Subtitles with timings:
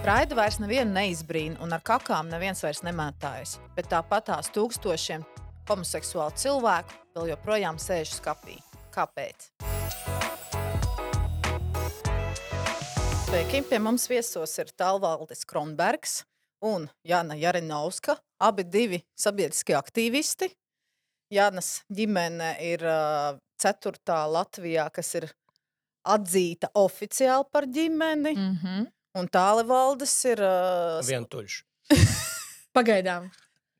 [0.00, 3.58] Raida vairs nevienu neizbrīna, un ar kakām neviens vairs nemētājas.
[3.76, 5.26] Bet tāpat tās tūkstošiem
[5.68, 8.54] homoseksuālu cilvēku vēl joprojām sēž skapī.
[8.94, 9.50] Kāpēc?
[13.26, 13.60] Sveiki!
[13.68, 16.22] Pie mums viesos ir Talvaldis Kronbergs
[16.64, 20.48] un Jana Jarinovska, abi divi sabiedriskie aktīvisti.
[21.36, 25.28] Jānas ģimene ir uh, ceturtā Latvijā, kas ir
[26.08, 28.32] atzīta oficiāli par ģimeni.
[28.32, 28.88] Mm -hmm.
[29.18, 30.42] Un tālvaldes ir.
[30.44, 31.56] Uh, Vientuļš.
[32.76, 33.30] Pagaidām.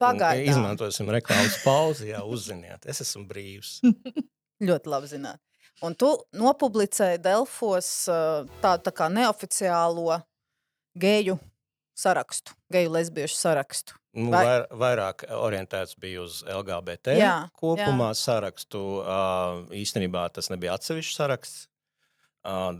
[0.00, 0.48] Pagaidām.
[0.48, 2.86] Izmantosim reklāmas pauzi, jā, uzziniet.
[2.88, 3.78] Es esmu brīvs.
[4.68, 5.40] Ļoti labi zināt.
[5.84, 10.18] Un tu nopublicēji Delfos tādu tā kā neoficiālo
[11.00, 11.38] geju
[11.96, 13.96] sarakstu, geju lesbiešu sarakstu.
[14.16, 18.80] Nu, Vai- vair, vairāk orientēts bija uz LGBT Jā, kopumā sarakstu.
[19.04, 21.68] Uh, īstenībā tas nebija atsevišķs saraksts.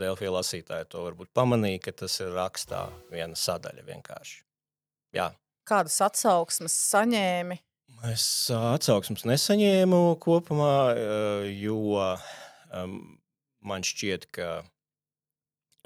[0.01, 4.43] Delfija lasītāji to varbūt pamanīja, ka tas ir rakstā viena sadaļa vienkārši.
[5.17, 5.31] Jā,
[5.71, 7.61] Kādas atsauksmes saņēmi?
[8.11, 11.19] Es atsauksmes nesaņēmu kopumā, ā,
[11.53, 11.77] jo
[13.63, 14.49] man šķiet, ka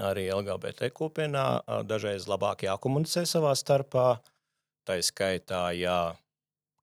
[0.01, 1.45] arī LGBT kopienā
[1.91, 4.07] dažreiz labāk jākomunicē savā starpā.
[4.89, 6.15] Tā ir skaitā, ja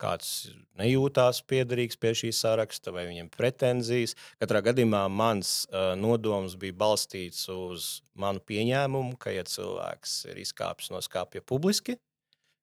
[0.02, 4.16] kāds nejūtās piederīgs pie šī saraksta vai viņam pretenzijas.
[4.42, 10.92] Katrā gadījumā mans uh, nodoms bija balstīts uz manu pieņēmumu, ka, ja cilvēks ir izkāpis
[10.94, 11.98] no skāpja publiski,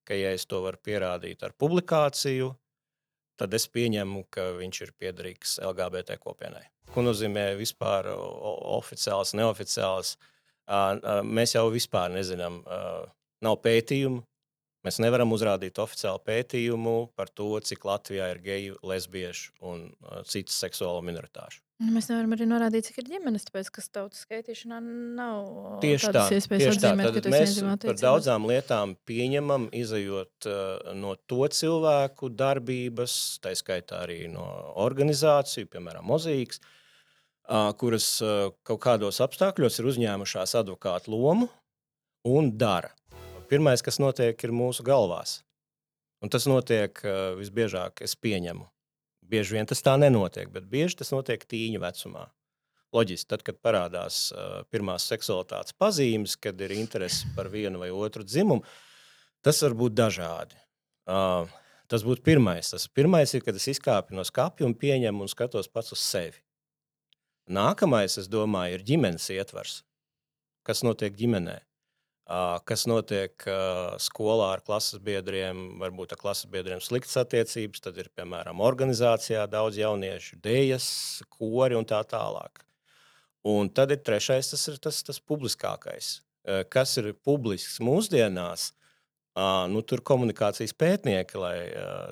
[0.08, 2.52] ka, ja es to varu pierādīt ar publikāciju,
[3.38, 6.64] tad es pieņemu, ka viņš ir piederīgs LGBT kopienai.
[6.92, 10.16] Ko nozīmē vispār oficiāls, neoficiāls?
[10.68, 12.80] Ā, ā, Mēs jau vispār nezinām, ā,
[13.44, 14.24] nav pētījumu.
[14.86, 20.60] Mēs nevaram uzrādīt oficiālu pētījumu par to, cik Latvijā ir geju, lesbiešu un ā, citas
[20.62, 21.64] seksuālo minoritāšu.
[21.78, 26.12] Nu, Mēs nevaram arī norādīt, cik ir ģimenes, tāpēc, ka tautas skaitīšanā nav Tieši tā,
[26.16, 26.90] tādas iespējas tieši tā.
[26.90, 33.14] atzīmēt, ka Tad esi mēs par daudzām lietām pieņemam, izējot uh, no to cilvēku darbības,
[33.44, 34.46] tā skaitā arī no
[34.82, 36.58] organizāciju, piemēram, mozīkas,
[37.46, 41.46] uh, kuras uh, kaut kādos apstākļos ir uzņēmušās advokātu lomu
[42.26, 42.90] un dara.
[43.48, 45.38] Pirmais, kas notiek, ir mūsu galvās.
[46.20, 48.66] Un tas notiek uh, visbiežāk, es pieņemu.
[49.28, 52.26] Bieži vien tas tā nenotiek, bet bieži tas notiek tīņu vecumā.
[52.92, 58.24] Loģiski, tad, kad parādās uh, pirmās seksualitātes pazīmes, kad ir interese par vienu vai otru
[58.24, 58.64] dzimumu,
[59.44, 60.56] tas var būt dažādi.
[61.08, 61.48] Uh,
[61.88, 62.72] tas būtu pirmais.
[62.72, 66.40] Tas pirmais ir, kad es izkāpu no skāpja un pieņemu un skatos pats uz sevi.
[67.48, 69.80] Nākamais, es domāju, ir ģimenes ietvers.
[70.68, 71.62] Kas notiek ģimenē?
[72.28, 73.32] Kas notiek
[74.04, 79.78] skolā ar klases biedriem, varbūt ar klases biedriem sliktas attiecības, tad ir piemēram organizācijā daudz
[79.80, 80.88] jauniešu, dēļas,
[81.32, 82.60] kori un tā tālāk.
[83.48, 86.18] Un tad ir trešais, tas ir tas, tas publiskākais.
[86.68, 88.74] Kas ir publisks mūsdienās?
[89.72, 91.56] Nu, tur komunikācijas pētnieki, lai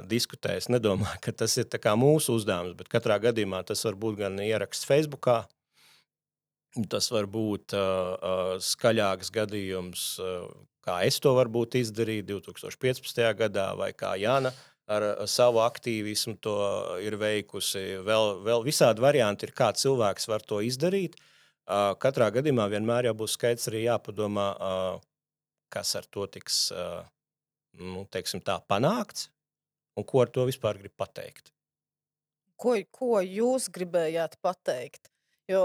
[0.09, 1.69] diskutē, es nedomāju, ka tas ir
[1.99, 5.29] mūsu uzdevums, bet katrā gadījumā tas var būt gan ieraksts Facebook,
[6.91, 10.45] Tas var būt uh, skaļāks gadījums, uh,
[10.85, 13.23] kā es to varbūt izdarīju 2015.
[13.39, 14.53] gadā, vai kā Jana
[14.87, 16.57] ar savu aktīvismu to
[17.03, 18.03] ir veikusi.
[18.07, 21.17] Vēl, vēl visādi varianti ir, kā cilvēks var to izdarīt.
[21.67, 25.01] Uh, katrā gadījumā vienmēr būs skaidrs arī jāpadomā, uh,
[25.73, 27.03] kas ar to tiks uh,
[27.81, 29.31] nu, teiksim tā, panākts
[29.97, 31.51] un ko ar to vispār grib pateikt.
[32.57, 35.11] Ko, ko jūs gribējāt pateikt?
[35.51, 35.65] Jo,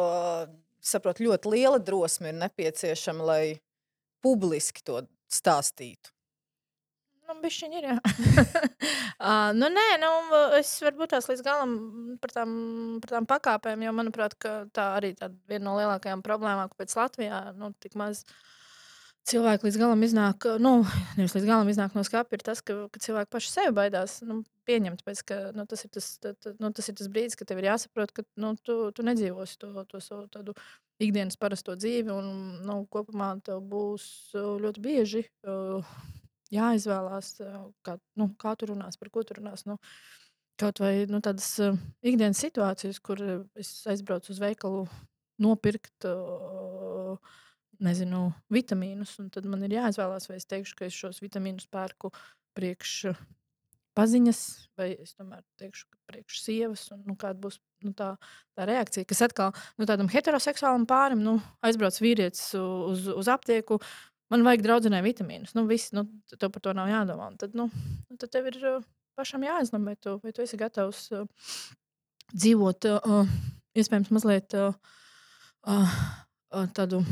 [0.81, 3.43] saprotu, ļoti liela drosme ir nepieciešama, lai
[4.23, 6.13] publiski to stāstītu.
[7.31, 7.97] Nu, bišķiņ ir, jā.
[9.23, 10.09] uh, nu, nē, nu,
[10.57, 11.75] es varbūt tās līdz galam
[12.19, 12.55] par tām,
[13.03, 14.35] par tām pakāpēm, jo, manuprāt,
[14.75, 18.25] tā arī tāda viena no lielākajām problēmām, kāpēc Latvijā nu, tik maz
[19.29, 20.71] cilvēki līdz galam iznāk, nu,
[21.17, 24.41] nevis līdz galam iznāk no skāpja, ir tas, ka, ka cilvēki paši sevi baidās nu,
[24.69, 27.49] pieņemt, tāpēc, ka nu, tas, ir tas, tā, tā, nu, tas ir tas brīdis, kad
[27.49, 30.55] tev ir jāsaprot, ka nu, tu, tu nedzīvosi to, to savu tādu
[31.01, 32.31] ikdienas parasto dzīvi, un
[32.67, 34.07] nu, kopumā tev būs
[34.37, 35.93] uh, ļoti bieži uh,
[36.53, 39.65] jāizvēlās, uh, kā, nu, kā tu runās, par ko tu runās.
[39.69, 39.79] Nu,
[40.61, 43.21] kaut vai nu, tādas uh, ikdienas situācijas, kur
[43.57, 44.85] es aizbraucu uz veikalu
[45.41, 46.05] nopirkt.
[46.05, 47.17] Uh,
[47.83, 49.17] nezinu, vitamīnus.
[49.21, 52.13] un Tad man ir jāizvēlās, vai es teikšu, ka es šos vitamīnus pērku
[52.57, 53.21] priekš uh,
[53.97, 54.39] paziņas,
[54.79, 56.85] vai es tomēr teikšu, ka priekš sievas.
[56.93, 58.13] Un, nu, kāda būs nu, tā,
[58.57, 59.07] tā reakcija?
[59.09, 63.81] Kas atkal nu, tādam heteroseksuālam pārim nu, aizbrauc vīrietis uz, uz aptieku.
[64.31, 65.55] Man vajag draudzenē vitamīnus.
[65.57, 67.31] Nu, viss, nu, tev par to nav jādomā.
[67.33, 67.67] Un Tad, nu,
[68.15, 68.89] tad tev ir uh,
[69.19, 71.27] pašam jāizlemj, vai tu, vai tu esi gatavs uh,
[72.31, 73.35] dzīvot, uh,
[73.75, 74.71] iespējams, mazliet uh,
[75.67, 75.99] uh,
[76.77, 77.03] tādu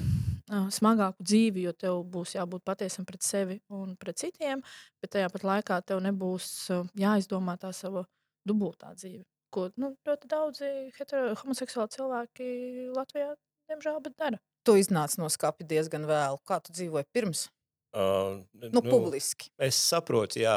[0.50, 4.64] smagāku dzīvi, jo tev būs jābūt patiesam pret sevi un pret citiem,
[5.02, 8.06] bet tajā pat laikā tev nebūs jāizdomā tā sava
[8.48, 9.24] dubultā dzīve.
[9.54, 12.50] Ko nu, ļoti daudzi hetero, homoseksuāli cilvēki
[12.96, 13.34] Latvijā,
[13.70, 14.42] diemžēl, dara.
[14.66, 16.38] Tu iznāc no skapja diezgan vēlu.
[16.46, 17.48] Kā tu dzīvoji pirms?
[17.90, 19.50] Uh, Nu, publiski.
[19.58, 20.54] Es saprotu, jā,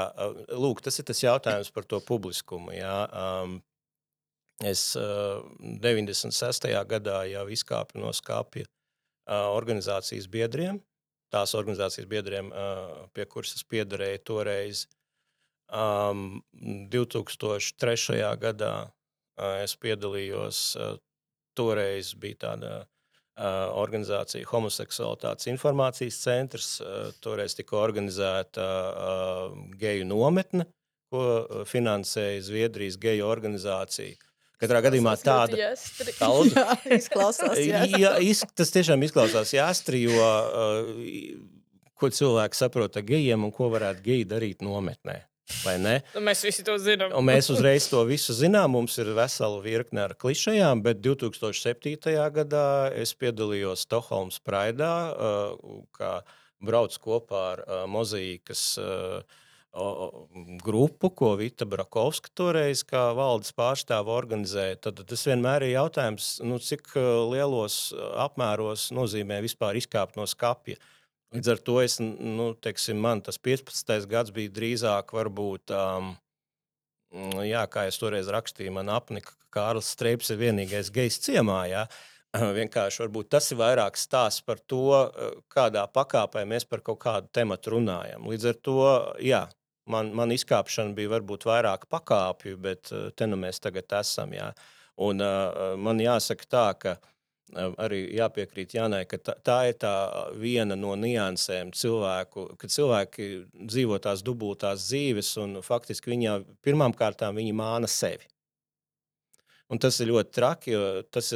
[0.53, 2.75] lūk, tas ir tas jautājums par to publiskumu.
[2.77, 2.97] Jā.
[3.09, 3.55] Um,
[4.61, 5.41] es uh,
[5.81, 6.69] 96.
[6.91, 8.82] gadā jau izkāpu no skāpja uh,
[9.29, 10.81] organizācijas biedriem,
[11.33, 12.51] tās organizācijas biedriem,
[13.15, 14.87] pie kuras es piederēju toreiz.
[15.73, 16.43] Um,
[16.93, 18.19] 2003.
[18.41, 18.75] gadā
[19.63, 20.59] es piedalījos,
[21.57, 22.73] toreiz bija tāda
[23.81, 26.69] organizācija Homoseksualitātes informācijas centrs.
[27.25, 28.67] Toreiz tika organizēta
[29.81, 30.67] geju nometne,
[31.13, 34.17] ko finansēja Zviedrijas geju organizācija.
[34.63, 35.59] Katrā gadījumā tāda.
[35.63, 35.73] Jā,
[36.95, 37.59] izklausās.
[37.59, 37.83] Jā.
[37.99, 40.95] Jā, iz, tas tiešām izklausās jāstri, jo uh,
[41.99, 45.23] ko cilvēki saprot ar gejiem un ko varētu geji darīt nometnē.
[46.15, 47.13] Nu, mēs visi to zinām.
[47.19, 48.73] Un mēs uzreiz to visu zinām.
[48.77, 52.15] Mums ir vesela virkne ar klišejām, bet 2007.
[52.39, 52.69] gadā
[52.99, 56.15] es piedalījos Stokholmas Praidā, uh, kā
[56.63, 59.41] brauc kopā ar uh, mozaīkas uh,
[59.73, 64.77] grupu, ko Vita Brakovska toreiz kā valdes pārstāve organizēja.
[64.85, 70.27] Tad tas vienmēr ir jautājums, nu, cik uh, lielos uh, apmēros nozīmē vispār izkāpt no
[70.29, 70.77] skapja.
[71.33, 74.05] Līdz ar to es, nu, teiksim, man tas 15.
[74.11, 76.13] gads bija drīzāk, varbūt, um,
[77.15, 81.63] mm, jā, kā es toreiz rakstīju, man apnika, ka Kārlis Streips ir vienīgais gejs ciemā.
[81.71, 81.87] Jā.
[82.61, 87.33] Vienkārši varbūt tas ir vairāk stāsts par to, eh, kādā pakāpē mēs par kaut kādu
[87.33, 88.29] tematu runājam.
[88.29, 88.79] Līdz ar to,
[89.25, 89.43] jā,
[89.91, 94.35] man, man izkāpšana bija varbūt vairāk pakāpju, bet eh, te nu mēs tagad esam.
[94.37, 94.53] Jā.
[95.03, 99.93] Un uh, man jāsaka tā, ka uh, arī jāpiekrīt Jānai, ka tā, tā ir tā
[100.39, 106.21] viena no niansēm cilvēku, kad cilvēki dzīvo tās dubultās dzīves un faktiski
[106.63, 108.29] pirmām kārtām viņi māna sevi.
[109.73, 111.31] Un tas ir ļoti traki, jo tas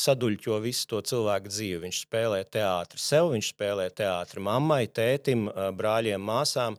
[0.00, 1.80] saduļķo visu to cilvēku dzīvi.
[1.82, 6.78] Viņš spēlē teātri sev, viņš spēlē teātri mammai, tētim, brāļiem, māsām.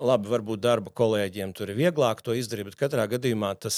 [0.00, 3.76] Labi, varbūt darba kolēģiem tur ir vieglāk to izdarīt, bet katrā gadījumā tas,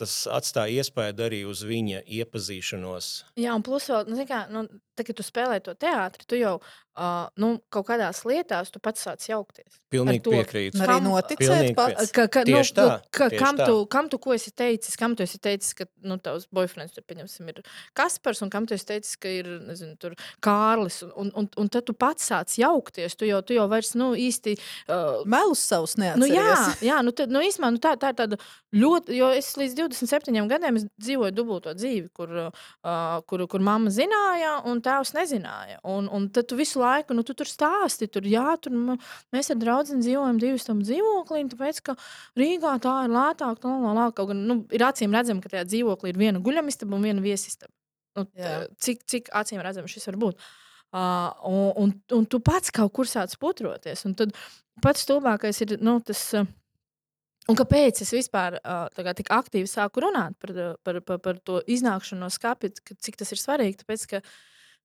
[0.00, 3.10] tas atstāja iespēju arī uz viņa iepazīšanos.
[3.40, 4.64] Jā, un plus vēl, nu, kā, nu,
[4.96, 6.54] tad, kad tu spēlē to teātri, tu jau
[6.98, 9.78] uh, nu, kaut kādās lietās tu pats sāc jaukties.
[9.92, 10.34] Pilnīgi to.
[10.34, 10.78] piekrītu.
[10.78, 12.12] Un arī noticēt pats.
[12.14, 13.68] Ka, ka, nu, Tieši tā, nu, ka, kam, tā.
[13.70, 14.96] tu, kam tu ko esi teicis?
[15.00, 17.62] Kam tu esi teicis, ka nu, tavs boyfriends tur, pieņemsim, ir
[17.96, 21.00] Kaspars, un kam tu esi teicis, ka ir nezinu, tur, Kārlis?
[21.06, 23.16] Un, un, un, un tad tu pats sāc jaukties.
[23.18, 24.56] Tu jau, tu jau vairs nu, īsti.
[24.86, 26.84] Uh, Melus savus Nu, jā, neatceries.
[26.90, 28.40] jā nu, tad, nu, īsumā, nu, tā, tā ir tāda
[28.76, 29.16] ļoti.
[29.18, 34.58] Jo es līdz 27 gadiem es dzīvoju dubulto dzīvi, kur, uh, kur, kur mamma zināja,
[34.70, 35.80] un tēvs nezināja.
[35.90, 38.96] Un, un tad tu visu laiku nu, tu tur stāsti, tur, jā, tur nu,
[39.34, 41.96] mēs ar draugu dzīvojam divu stundu dzīvoklī, tāpēc, ka
[42.40, 43.60] Rīgā tā ir lētāk.
[43.60, 46.96] Tā, tā, tā, kaut gan nu, ir acīm redzama, ka tajā dzīvoklī ir viena guļamistaba
[46.96, 47.72] un viena viesistaba.
[48.18, 50.48] Nu, tā, cik, cik acīm redzams šis var būt?
[50.90, 54.02] Uh, un, un, un tu pats kaut kur sāc putroties.
[54.08, 54.34] Un tad
[54.82, 56.24] pats stulbākais ir nu, tas.
[56.38, 56.48] Uh,
[57.48, 60.52] Un kāpēc es vispār kā tik aktīvi sāku runāt par,
[60.84, 63.80] par, par, par to iznākšanu no skāpja, cik tas ir svarīgi?
[63.80, 64.20] Tāpēc, ka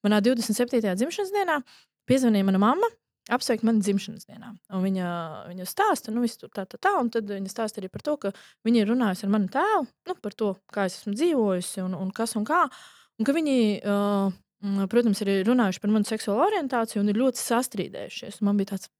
[0.05, 0.93] manā 27.
[0.95, 1.59] dzimšanas dienā
[2.09, 2.89] piezvanīja mana mamma,
[3.33, 4.51] apsveikt mani dzimšanas dienā.
[4.75, 5.09] Un viņa,
[5.49, 8.31] viņa stāsta, nu, tā, tā, tā, un tad viņa stāsta arī par to, ka
[8.67, 12.11] viņa ir runājusi ar manu tēvu nu, par to, kā es esmu dzīvojusi un, un
[12.15, 12.65] kas un kā.
[13.19, 13.57] Un ka viņi,
[13.87, 18.41] uh, protams, ir runājuši par manu seksuālo orientāciju un ir ļoti sastrīdējušies.
[18.41, 18.91] Un man bija tāds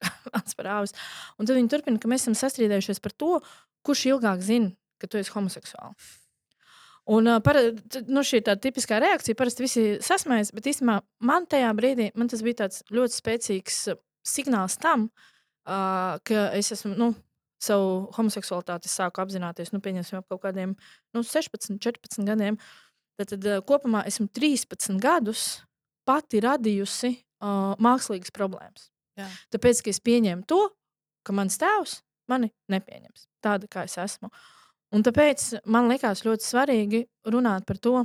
[0.40, 0.96] atspērāvis.
[1.38, 3.36] Un tad viņi turpina, ka mēs esam sastrīdējušies par to,
[3.86, 6.16] kurš ilgāk zina, ka tu esi homoseksuāls.
[7.10, 7.56] Un, uh, par,
[8.12, 9.38] nu, šī tā tipiskā reakcija.
[9.38, 13.98] Parasti visi sasmējas, bet īstenībā man tajā brīdī man tas bija tāds ļoti spēcīgs uh,
[14.26, 15.08] signāls tam,
[15.64, 17.10] uh, ka es esmu nu,
[17.60, 20.76] savu homoseksualitāti sāku apzināties nu, pieņemsim, ap kaut kādiem
[21.16, 22.60] nu, 16, 14 gadiem.
[23.20, 25.48] Tad, tad uh, kopumā esmu 13 gadus
[26.08, 28.88] pati radījusi uh, mākslīgas problēmas.
[29.18, 29.26] Jā.
[29.56, 30.62] Tāpēc, ka es pieņēmu to,
[31.26, 34.30] ka mans tēvs mani nepieņems tādu, kā es esmu.
[34.96, 38.00] Un tāpēc man liekas ļoti svarīgi runāt par to,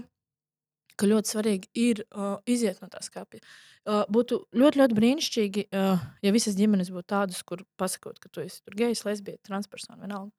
[1.00, 3.42] ka ļoti svarīgi ir uh, iziet no tā skāpja.
[3.86, 8.44] Uh, būtu ļoti, ļoti brīnišķīgi, uh, ja visas ģimenes būtu tādas, kur pasakot, ka tu
[8.46, 10.32] esi gejs, lesbieta, transpersona, vienalga.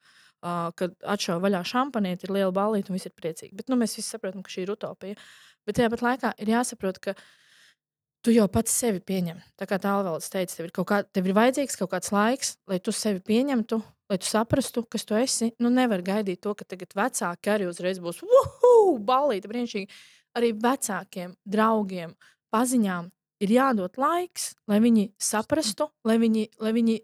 [0.44, 3.54] Uh, kad atšauja vaļā šampanieti, ir liela balīta un viss ir priecīgi.
[3.56, 5.18] Bet nu, mēs visi saprotam, ka šī ir utopija.
[5.66, 7.16] Bet tajā pat laikā ir jāsaprot, ka
[8.24, 9.40] tu jau pats sevi pieņem.
[9.58, 12.94] Tā kā tālvalds teica, tev ir, kā, tev ir vajadzīgs kaut kāds laiks, lai tu
[12.94, 13.80] sevi pieņemtu,
[14.10, 15.52] lai tu saprastu, kas tu esi.
[15.62, 18.22] Nu, nevar gaidīt to, ka tagad vecāki arī uzreiz būs
[19.10, 20.00] balīti, brīnišķīgi.
[20.36, 22.12] Arī vecākiem, draugiem,
[22.52, 23.08] paziņām
[23.44, 26.96] ir jādod laiks, lai viņi saprastu, lai viņi, lai viņi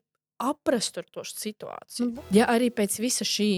[0.42, 2.12] aprastu to situāciju.
[2.12, 3.50] Nu, Ja arī pēc visa šī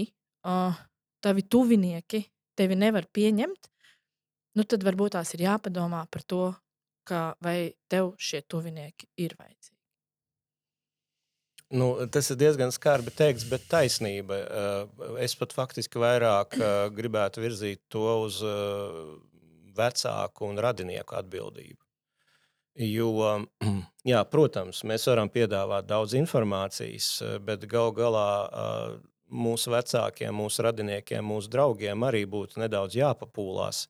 [0.45, 0.75] uh,
[1.23, 2.23] tavi tuvinieki
[2.55, 3.69] tevi nevar pieņemt,
[4.55, 6.43] nu tad varbūt tās ir jāpadomā par to,
[7.07, 9.75] ka vai tev šie tuvinieki ir vajadzīgi.
[11.75, 14.37] Nu, tas ir diezgan skarbi teikts, bet taisnība.
[14.37, 19.15] Uh, Es pat faktiski vairāk uh, gribētu virzīt to uz uh,
[19.75, 21.81] vecāku un radinieku atbildību.
[22.85, 23.09] Jo,
[24.11, 27.09] jā, protams, mēs varam piedāvāt daudz informācijas,
[27.47, 28.27] bet gal galā
[29.31, 33.85] mūsu vecākiem, mūsu radiniekiem, mūsu draugiem arī būtu nedaudz jāpapūlās.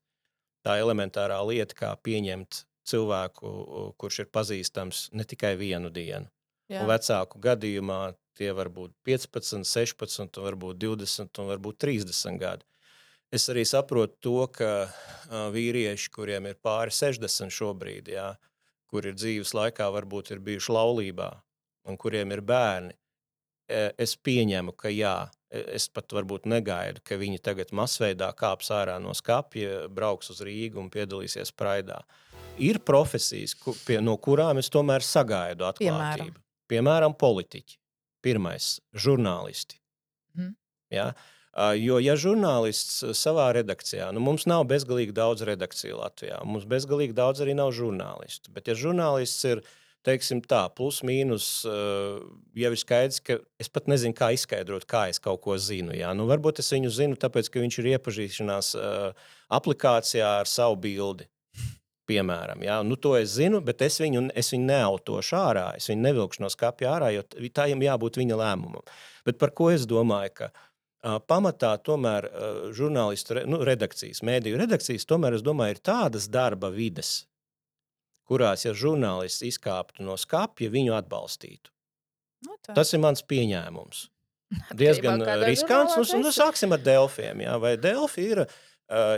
[0.66, 3.52] Tā elementārā lieta, kā pieņemt cilvēku,
[4.02, 6.30] kurš ir pazīstams ne tikai vienu dienu.
[6.70, 6.82] Jā.
[6.82, 12.66] Un vecāku gadījumā tie var būt 15, 16, un varbūt 20 un varbūt 30 gadi.
[13.34, 14.70] Es arī saprotu to, ka
[15.54, 18.30] vīrieši, kuriem ir pāri 60 šobrīd, jā,
[18.92, 21.32] kur ir dzīves laikā, varbūt ir bijuši laulībā,
[21.90, 22.94] un kuriem ir bērni,
[23.68, 25.16] e, es pieņemu, ka jā,
[25.50, 30.42] e- es pat varbūt negaidu, ka viņi tagad masveidā kāps ārā no skapja, brauks uz
[30.46, 32.04] Rīgu un piedalīsies Praidā.
[32.58, 36.32] Ir profesijas, ku, pie, no kurām es tomēr sagaidu atklātību.
[36.32, 36.36] Piemēram,
[36.72, 37.78] Piemēram politiķi.
[38.24, 39.80] Pirmais- žurnālisti.
[40.36, 40.54] Mhm.
[40.92, 41.14] Ja?
[41.56, 47.40] Jo, ja žurnālists savā redakcijā, nu mums nav bezgalīgi daudz redakciju Latvijā, mums bezgalīgi daudz
[47.40, 48.52] arī nav žurnālistu.
[48.52, 49.62] Bet, ja žurnālists ir,
[50.04, 52.20] teiksim, tā, plus mīnus, ā,
[52.56, 55.96] jau ir skaidrs, ka es pat nezinu, kā izskaidrot, kā es kaut ko zinu.
[55.96, 56.12] Jā.
[56.14, 59.14] Nu, varbūt es viņu zinu, tāpēc, ka viņš ir iepazīšanās ā,
[59.56, 61.30] aplikācijā ar savu bildi.
[62.06, 65.66] Piemēram, jā, nu, to es zinu, bet es viņu, es viņu neautošu ārā.
[65.80, 68.86] Es viņu nevilkšu no skāpja ārā, jo t- tā jām jābūt viņa lēmumam.
[69.26, 70.36] Bet par ko es domāju?
[70.38, 75.82] Ka, uh, pamatā tomēr uh, žurnālistu re, nu, redakcijas, mēdīju redakcijas, tomēr es domāju, ir
[75.90, 77.24] tādas darba vides,
[78.30, 81.74] kurās, ja žurnālists izkāptu no skāpja, viņu atbalstītu.
[82.46, 82.76] Nu, tā.
[82.78, 84.06] Tas ir mans pieņēmums.
[84.80, 85.98] Diezgan riskants.
[85.98, 86.38] tu esi.
[86.38, 87.42] sāksim ar Delfiem.
[87.46, 87.58] Jā.
[87.62, 88.46] Vai Delfi ir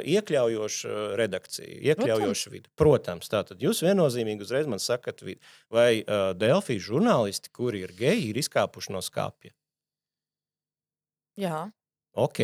[0.08, 2.72] iekļaujoša redakcija, iekļaujoša vide?
[2.80, 5.42] Protams, tātad jūs viennozīmīgi uzreiz man sakat, vidi.
[5.74, 9.52] vai uh, Delfi žurnālisti, kuri ir geji, ir izkāpuši no skāpja?
[11.38, 11.68] Jā.
[12.18, 12.40] Ok,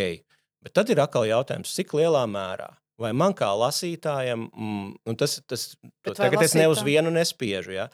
[0.61, 2.73] bet tad ir atkal jautājums, cik lielā mērā?
[3.01, 5.71] Vai man kā lasītājam, mm, un tas, tas
[6.05, 7.87] vai tagad es ne uz lasītā- vienu nespiežu, ja?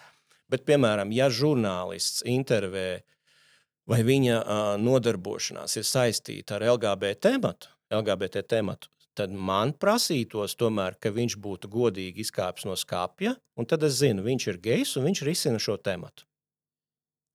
[0.49, 3.01] bet, piemēram, ja žurnālists intervē
[3.89, 8.89] vai viņa uh, nodarbošanās ir saistīta ar LGBT tematu, LGBT tematu,
[9.19, 14.23] tad man prasītos tomēr, ka viņš būtu godīgi izkāpis no skāpja, un tad es zinu,
[14.23, 16.23] viņš ir gejs un viņš risina šo tematu.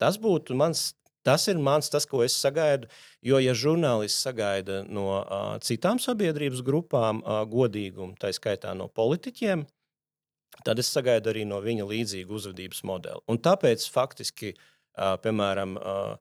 [0.00, 0.94] Tas būtu mans,
[1.26, 2.88] tas ir mans, tas, ko es sagaidu.
[3.24, 9.64] Jo, ja žurnālists sagaida no uh, citām sabiedrības grupām uh, godīgumu, tā skaitā no politiķiem,
[10.64, 13.24] tad es sagaidu arī no viņa līdzīgu uzvedības modeli.
[13.28, 16.14] Un tāpēc faktiski, uh, piemēram, uh,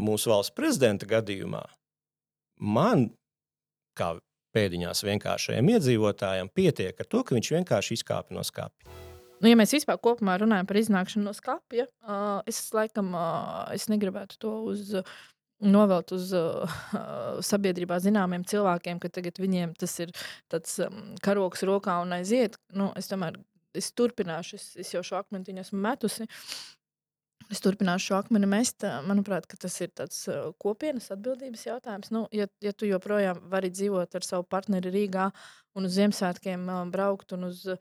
[0.00, 1.62] mūsu valsts prezidenta gadījumā,
[2.58, 3.10] man,
[3.98, 4.16] kā
[4.54, 8.94] pēdiņās vienkāršajam iedzīvotājam, pietiek ar to, ka viņš vienkārši izkāpa no skāpja.
[9.42, 13.90] Nu, ja mēs vispār kopumā runājam par iznākšanu no skāpja, uh, es laikam uh, es
[13.92, 14.90] negribētu to uz.
[15.02, 15.16] Uh,
[15.64, 16.72] Novelt uz uh,
[17.46, 20.10] sabiedrībā zināmiem cilvēkiem, ka tagad viņiem tas ir
[20.50, 22.58] tāds um, karoks rokā un aiziet.
[22.74, 23.38] Nu, es tomēr
[23.78, 26.26] es turpināšu, es, es jau šo akmeni viņu esmu metusi.
[27.52, 28.84] Es turpināšu šo akmeni mest.
[28.86, 32.12] ā, Manuprāt, tas ir tāds ā, kopienas atbildības jautājums.
[32.14, 35.28] Nu, ja, ja tu joprojām vari dzīvot ar savu partneri Rīgā
[35.76, 37.76] un uz Ziemassvētkiem ā, braukt un uz ā,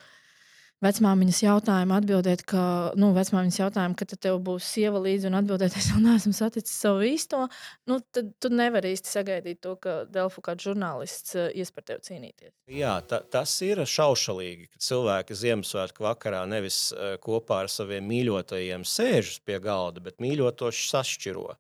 [0.83, 2.63] vecmāmiņas jautājumu atbildēt, ka,
[2.99, 7.05] nu, vecmāmiņas jautājumu, ka tev būs sieva līdzi un atbildēt, es vēl neesmu saticis savu
[7.07, 7.45] īsto,
[7.89, 12.05] nu, tad tu nevari īsti sagaidīt to, ka Delfu kāds žurnālists ā, ies par tevi
[12.09, 12.53] cīnīties.
[12.73, 18.85] Jā, ta, tas ir šaušalīgi, ka cilvēki Ziemassvētku vakarā nevis uh, kopā ar saviem mīļotajiem
[18.87, 21.51] sēžas pie galda, bet mīļotos sašķiro.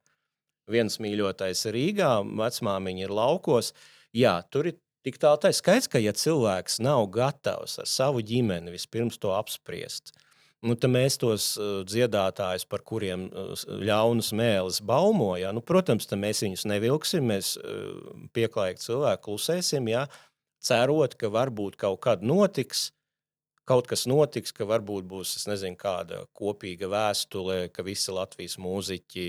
[0.71, 3.73] Viens mīļotais ir Rīgā, vecmāmiņa ir laukos.
[4.15, 8.73] Jā, tur ir tik tālu tā skaidrs, ka ja cilvēks nav gatavs ar savu ģimeni
[8.73, 10.15] vispirms to apspriest,
[10.63, 13.51] Nu, tad mēs tos uh, dziedātājus, par kuriem uh,
[13.83, 20.05] ļaunas mēlis baumo, ja, nu, protams, mēs viņus nevilksim, mēs uh, pieklājīgi cilvēki klusēsim, ja,
[20.63, 22.93] cerot, ka varbūt kaut kad notiks,
[23.67, 29.25] kaut kas notiks, ka varbūt būs nezinu, kāda kopīga vēstule, ka visi Latvijas mūziķi,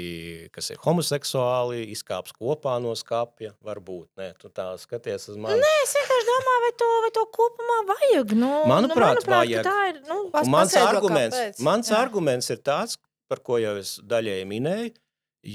[0.54, 3.54] kas ir homoseksuāli, izkāps kopā no skāpja.
[3.64, 5.62] Varbūt ne, tu tā skaties uz mani.
[5.84, 8.36] Es vienkārši domāju, vai to, vai to kopumā vajag.
[8.38, 9.70] Nu, Manuprāt, nu, manuprāt vajag.
[9.70, 10.02] Tā ir.
[10.10, 10.20] Nu,
[10.56, 11.64] mans arguments, kāpēc.
[11.70, 12.02] mans Jā.
[12.02, 12.98] arguments ir tāds,
[13.30, 14.92] par ko jau es daļēji minēju,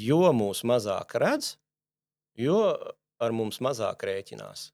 [0.08, 1.54] jo mūs mazāk redz,
[2.40, 2.64] jo
[3.20, 4.70] ar mums mazāk rēķinās.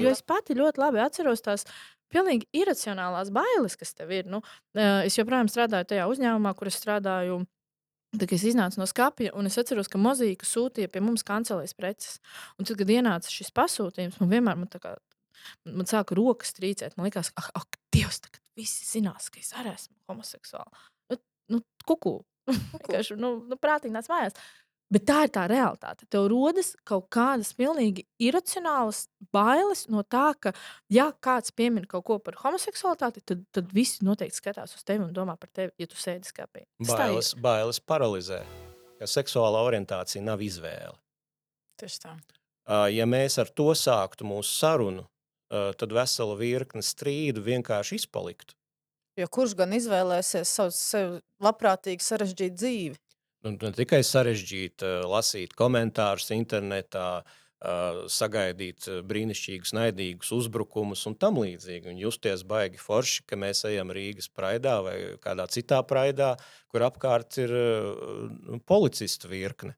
[0.00, 1.66] Jo es pati ļoti labi atceros tās
[2.12, 4.28] pilnīgi iracionālās bailes, kas tev ir.
[4.30, 4.42] Nu,
[4.74, 7.42] es joprojām strādāju tajā uzņēmumā, kur es strādāju.
[8.12, 11.72] Tad, kad es iznācu no skāpja, un es atceros, ka mozīka sūtīja pie mums kancelēs
[11.72, 12.18] preces.
[12.60, 14.92] Un tad, kad ienāca šis pasūtījums, man vienmēr man, kā,
[15.64, 16.98] man sāka rokas trīcēt.
[16.98, 20.84] Man liekas, ak, ak Dievs, tagad visi zinās, ka es arī esmu homoseksuāls.
[21.08, 21.18] Nu,
[21.56, 22.18] nu, kuku.
[22.50, 24.36] Vienkārši nu, nu, prātīgi nāc mājās.
[24.92, 26.04] Bet tā ir tā realitāte.
[26.12, 30.52] Tev rodas kaut kādas pilnīgi iracionālas bailes no tā, ka,
[30.92, 35.14] ja kāds piemin kaut ko par homoseksualitāti, tad, tad visi noteikti skatās uz tevi un
[35.16, 36.66] domā par tevi, ja tu sēdi skāpī.
[36.84, 38.42] Bailes, bailes paralizē,
[39.00, 40.98] ka seksuālā orientācija nav izvēle.
[41.80, 42.16] Tieši tā.
[42.92, 45.06] Ja mēs ar to sāktu mūsu sarunu,
[45.48, 48.54] tad vesela virkne strīdu vienkārši izpaliktu.
[49.20, 53.00] Jo kurš gan izvēlēsies savu sev labprātīgi sarežģītu dzīvi?
[53.44, 57.22] Nu, ne tikai sarežģīt, lasīt komentārus internetā,
[58.10, 61.92] sagaidīt brīnišķīgus, naidīgus uzbrukumus un tam līdzīgi.
[61.92, 66.32] Un justies baigi forši, ka mēs ejam Rīgas praidā vai kādā citā praidā,
[66.72, 69.76] kur apkārt ir nu, policistu virkne.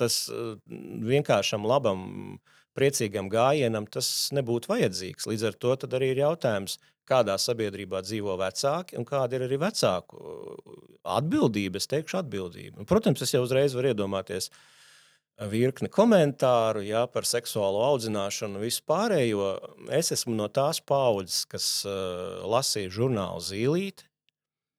[0.00, 0.24] Tas
[0.66, 2.40] vienkāršam labam,
[2.76, 5.28] priecīgam gājienam tas nebūtu vajadzīgs.
[5.28, 10.18] Līdz ar to arī ir jautājums, kādā sabiedrībā dzīvo vecāki un kāda ir arī vecāku
[10.18, 10.76] uh,
[11.18, 11.80] atbildība.
[11.80, 12.86] Es teikšu, atbildība.
[12.88, 19.50] Protams, es jau uzreiz varu iedomāties uh, virkni komentāru jā, par seksuālo audzināšanu un vispārējo.
[19.98, 24.08] Es esmu no tās paudzes, kas uh, lasīja žurnālu zīlīti.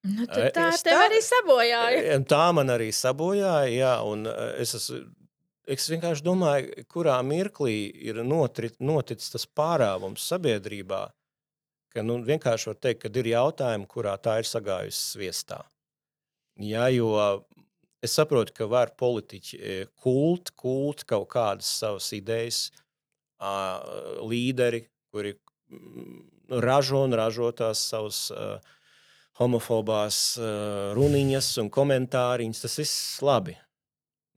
[0.03, 0.49] Nu, tā
[0.83, 2.17] tev arī sabojāja.
[2.33, 4.25] Tā man arī sabojāja, jā, un
[4.59, 5.05] es esmu
[5.63, 11.05] Es vienkārši domāju, kurā mirklī ir notrit, noticis tas pārāvums sabiedrībā,
[11.93, 15.61] ka nu, vienkārši var teikt, ka ir jautājumi, kurā tā ir sagājusi sviestā.
[16.59, 17.15] Ja, jo
[18.03, 22.65] es saprotu, ka var politiķi e, kult, kult kaut kādas savas idejas,
[24.23, 25.33] līderi, kuri
[25.71, 26.21] mm,
[26.63, 28.25] ražo un ražo tās savas
[29.39, 30.19] homofobās
[30.95, 32.63] runiņas un komentāriņas.
[32.63, 33.57] Tas viss labi.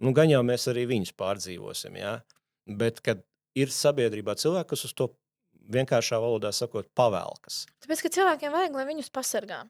[0.02, 1.96] Nu, gan jau mēs arī viņus pārdzīvosim.
[2.00, 2.18] Ja?
[2.66, 3.22] Bet, kad
[3.56, 5.11] ir sabiedrībā cilvēki, kas uz to
[5.72, 7.64] vienkāršā valodā sakot, pavēlkas.
[7.85, 9.64] Tāpēc, ka cilvēkiem vajag, lai viņus pasargā.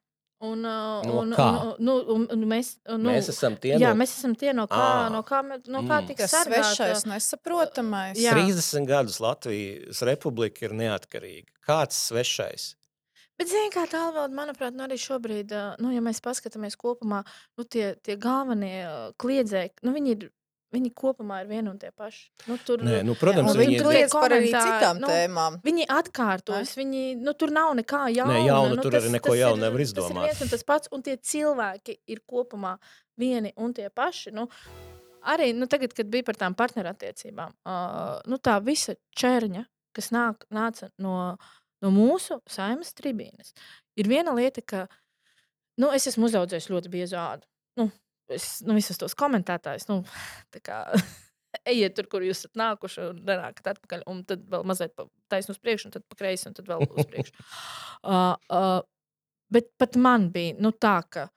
[0.45, 3.97] Un, uh, no un, un, nu, un, un mēs, nu, mēs esam tie, jā, no...
[3.97, 5.07] mēs esam tie, no kā, À.
[5.09, 6.11] no kā, no kā Mm.
[6.11, 6.75] tika sargāta.
[6.75, 8.19] svešais, nesaprotamais.
[8.21, 8.35] Jā.
[8.37, 11.49] 30 gadus Latvijas republika ir neatkarīga.
[11.65, 12.75] Kāds svešais?
[13.37, 17.22] Bet, zināmā mērā, tā vēl, manuprāt, nu, arī šobrīd, ā, nu, ja mēs paskatāmies kopumā,
[17.59, 20.31] nu, tie, tie galvenie ā, kliedzēji, nu, viņi, ir,
[20.72, 22.22] viņi kopumā ir vieni un tie paši.
[22.49, 25.11] Nu, tur, Nē, nu, protams, Un viņi viņi ir- kliedz par arī komentāri, citām nu,
[25.12, 25.59] tēmām.
[25.68, 28.40] Viņi atkārtojas, viņi, nu, tur nav nekā jauna.
[28.46, 30.16] jauna, nu, tur arī neko tas jaunu nevar Tas izdomāt.
[30.16, 32.79] ir viens un tas pats, un tie cilvēki ir kopumā
[33.20, 34.33] vieni un tie paši.
[34.33, 34.49] Nu,
[35.27, 40.44] arī nu, tagad, kad bija par tām partnerattiecībām, uh, nu, tā visa čērņa, kas nāk,
[40.53, 41.37] nāca no,
[41.85, 43.53] no mūsu saimnes tribīnes,
[43.99, 44.87] ir viena lieta, ka
[45.81, 47.47] nu, es esmu uzaugusi ļoti biezu ādu.
[47.77, 47.91] Nu,
[48.33, 50.01] es, nu, visus tos komentētājus, nu,
[50.55, 50.83] tā kā
[51.73, 55.62] ejiet tur, kur jūs esat nākuši, un nenākat atpakaļ, un tad vēl mazliet taisnu uz
[55.62, 57.49] priekšu, un tad pa kreisi, un tad vēl uz priekšu.
[58.03, 58.79] uh, uh,
[59.53, 61.29] bet pat man bija nu, tā, ka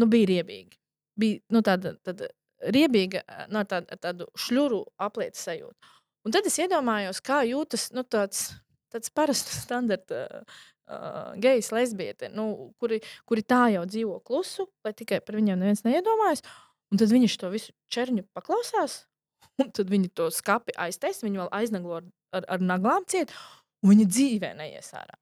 [0.00, 0.76] nu, bija riebīgi.
[1.16, 2.28] Bija nu, tāda, tāda
[2.72, 5.94] riebīga, no tāda, tādu šļuru aplietu sajūta.
[6.26, 8.48] Un tad es iedomājos, kā jūtas nu, tāds,
[8.96, 15.20] tāds parasts standarta uh, gejs, lesbiete, nu, kuri, kuri tā jau dzīvo klusu, lai tikai
[15.24, 16.44] par viņiem neviens neiedomājas.
[16.92, 19.04] Un tad viņi to visu čerņu paklausās,
[19.62, 23.34] un tad viņi to skapi aiztais, viņi vēl aiznaglo ar, ar, ar naglām ciet,
[23.82, 25.18] un viņi dzīvē neies ārā.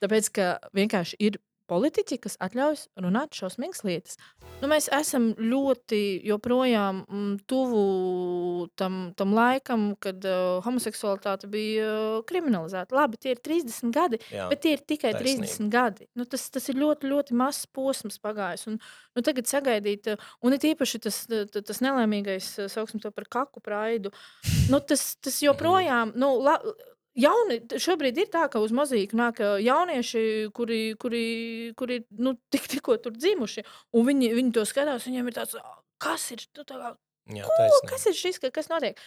[0.00, 0.44] Tāpēc, ka
[0.76, 1.36] vienkārši ir
[1.70, 4.18] politiķi, kas atļaujas runāt šausmīgas lietas.
[4.60, 7.84] Nu, mēs esam ļoti joprojām mm, tuvu
[8.76, 12.96] tam, tam laikam, kad uh, homoseksualitāte bija uh, kriminalizēta.
[12.98, 14.50] Labi, tie ir 30 gadi, Jā.
[14.52, 15.48] bet tie ir tikai taisnība.
[15.48, 16.08] 30 gadi.
[16.18, 18.66] Nu, tas, tas ir ļoti, ļoti mazs posms pagājis.
[18.68, 18.76] Un,
[19.16, 23.30] nu, tagad sagaidīt, uh, un it īpaši tas, t- tas nelaimīgais, uh, sauksim to par
[23.32, 24.12] kaku praidu,
[24.68, 26.12] nu, tas, tas joprojām.
[26.20, 26.58] Nu, la,
[27.20, 30.22] Jauni, šobrīd ir tā, ka uz mozīku nāk jaunieši,
[30.56, 31.24] kuri, kuri,
[31.76, 33.64] kuri nu, tik, tikko tur dzimuši.
[33.94, 36.92] un Viņi, viņi to skatās, viņiem ir tāds, "Ā, kas ir, nu, tā kā,
[37.30, 38.98] Jā, ko, kas ir šis, ka- kas notiek.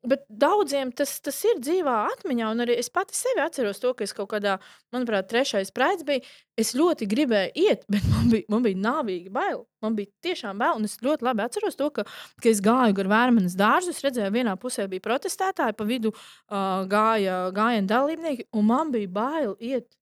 [0.00, 4.06] Bet daudziem tas, tas ir dzīvā atmiņā, un arī es pati sevi atceros to, ka
[4.06, 4.54] es kaut kādā,
[4.94, 6.24] manuprāt, trešais praids bija.
[6.60, 9.66] Es ļoti gribēju iet, bet man bija, man bija nāvīgi bail.
[9.84, 12.06] Man bija tiešām bail, un es ļoti labi atceros to, ka,
[12.40, 13.92] ka es gāju gar vērmenes dārzu.
[13.92, 19.12] Es redzēju, vienā pusē bija protestētāji, pa vidu uh, gāja gājienu dalībnieki, un man bija
[19.20, 19.92] bail iet.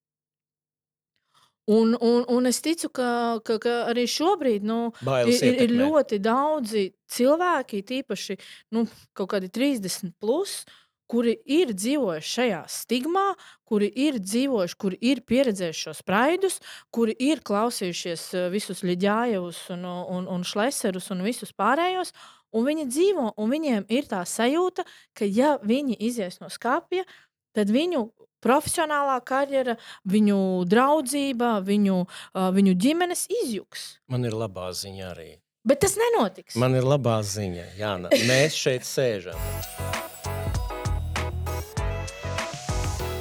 [1.68, 3.10] Un, un, un es ticu, ka,
[3.44, 5.78] ka, ka arī šobrīd nu, ir, Bailes ir, ir ietekmē.
[5.82, 8.38] ļoti daudzi cilvēki, tīpaši
[8.72, 10.62] nu, kaut kādi 30 plus,
[11.08, 13.26] kuri ir dzīvojuši šajā stigmā,
[13.68, 16.58] kuri ir dzīvojuši, kuri ir pieredzējuši šos spraidus,
[16.94, 22.14] kuri ir klausījušies eh, visus Liģājevus un, un, un Šleserus un visus pārējos.
[22.56, 27.04] Un viņi dzīvo, un viņiem ir tā sajūta, ka, ja viņi izies no skāpja,
[27.52, 28.06] tad viņu
[28.44, 29.76] profesionālā karjera,
[30.08, 33.90] viņu draudzība, viņu, uh, viņu ģimenes izjūgs.
[34.12, 35.30] Man ir labā ziņa arī.
[35.68, 36.56] Bet tas nenotiks.
[36.56, 38.12] Man ir labā ziņa, Jāna.
[38.28, 39.36] Mēs šeit sēžam.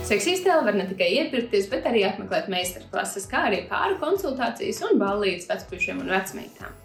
[0.07, 5.49] Seksistēli var ne tikai iepirkties, bet arī apmeklēt meistarklases, kā arī pāri konsultācijas un ballītes
[5.49, 6.77] vecpušiem un vecmeitām.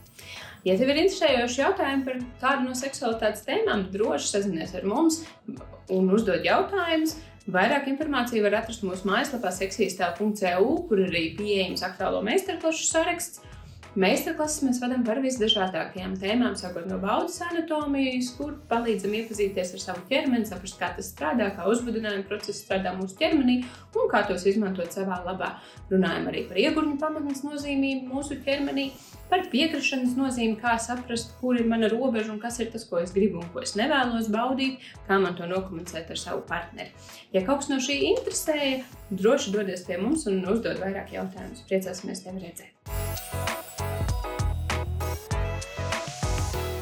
[0.66, 5.20] Ja tev ir interesējoši jautājumi par kādu no seksualitātes tēmām, droši sazinies ar mums
[5.90, 7.16] un uzdod jautājumus.
[7.50, 13.42] Vairāk informāciju var atrast mūsu mājaslapā seksistēl.eu, kur arī pieejams aktuālo meistarklašu saraksts.
[13.92, 20.04] Meistarklases mēs vadām par visdažādākajām tēmām, sākot no baudas anatomijas, kur palīdzam iepazīties ar savu
[20.08, 23.58] ķermeni, saprast, kā tas strādā, kā uzbudinājuma process strādā mūsu ķermenī
[24.00, 25.50] un kā tos izmantot savā labā.
[25.92, 28.88] Runājam arī par iegurņu pamatnes nozīmību mūsu ķermenī,
[29.28, 33.12] par piekrišanas nozīmi, kā saprast, kur ir mana robeža un kas ir tas, ko es
[33.12, 36.96] gribu un ko es nevēlos baudīt, kā man to nokomunicēt ar savu partneri.
[37.36, 41.66] Ja kaut kas no šī interesēja, droši dodies pie mums un uzdod vairāk jautājumus.
[41.68, 43.01] Priecāsimies tevi redzēt!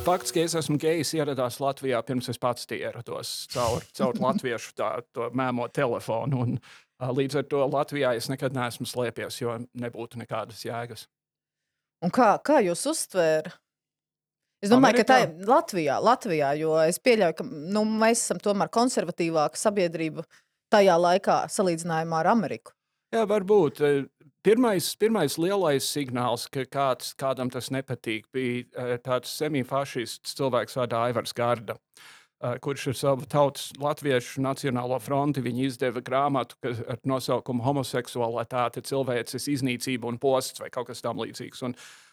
[0.00, 4.88] Fakts, ka es esmu gejs, ieradās Latvijā pirms es pats ierados caur, caur latviešu tā,
[5.36, 6.40] mēmo telefonu.
[6.44, 11.04] Un, uh, līdz ar to Latvijā es nekad neesmu slēpies, jo nebūtu nekādas jēgas.
[12.00, 13.58] Un kā, kā jūs uztvērat?
[14.60, 15.04] Es domāju, Amerikā?
[15.04, 20.24] ka tā ir Latvijā, Latvijā, jo es pieļauju, ka nu, mēs esam tomēr konservatīvāka sabiedrība
[20.72, 22.74] tajā laikā salīdzinājumā ar Ameriku.
[23.12, 23.80] Jā, varbūt.
[24.40, 31.02] Pirmais, pirmais lielais signāls, ka kāds, kādam tas nepatīk, bija uh, tāds semifašists cilvēks vārdā
[31.10, 37.66] Aivars Gārda, uh, kurš ar savu tautas latviešu nacionālo fronti izdeva grāmatu kas, ar nosaukumu
[37.66, 41.60] Homoseksualitāte, cilvēces iznīcība un posts vai kaut kas tamlīdzīgs.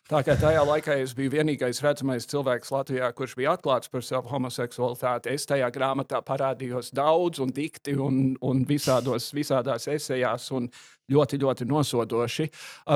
[0.08, 4.30] Tā kā tajā laikā es biju vienīgais redzamais cilvēks Latvijā, kurš bija atklāts par savu
[4.32, 5.34] homoseksualitāti.
[5.36, 10.46] Es tajā grāmatā parādījos daudz un dikti un, un visādos, visādās esejās.
[10.56, 10.70] Un,
[11.12, 12.48] ļoti, ļoti nosodoši.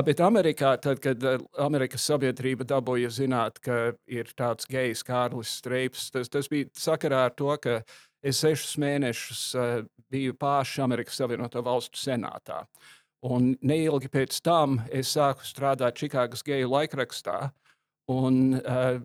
[0.04, 1.20] Bet Amerikā, tad, kad
[1.60, 7.36] Amerikas sabiedrība dabūja zināt, ka ir tāds gejs Kārlis Streips, tas, tas bija sakarā ar
[7.36, 7.82] to, ka
[8.24, 9.44] es sešus mēnešus
[10.12, 12.62] biju pārši Amerikas Savienoto Valstu senātā.
[13.22, 17.52] Un neilgi pēc tam es sāku strādāt Čikāgas geju laikrakstā.
[18.10, 18.98] Un, uh,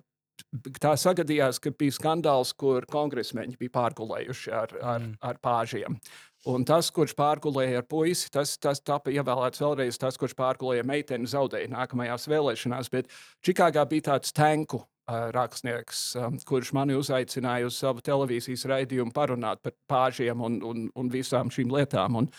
[0.81, 5.13] tā sagadījās, ka bija skandāls, kur kongresmeņi bija pārgulējuši ar, ar, mm.
[5.21, 5.99] ar pāžiem.
[6.47, 9.97] Un tas, kurš pārgulēja ar puisi, tas, tas tika ievēlēts vēlreiz.
[9.99, 12.91] Tas, kurš pārgulēja meiteni, zaudēja nākamajās vēlēšanās.
[12.93, 13.09] Bet
[13.45, 19.61] Čikāgā bija tāds tanku uh, rakstnieks, um, kurš mani uzaicināja uz savu televīzijas raidījumu parunāt
[19.65, 22.21] par pāžiem un, un, un visām šīm lietām.
[22.21, 22.31] Un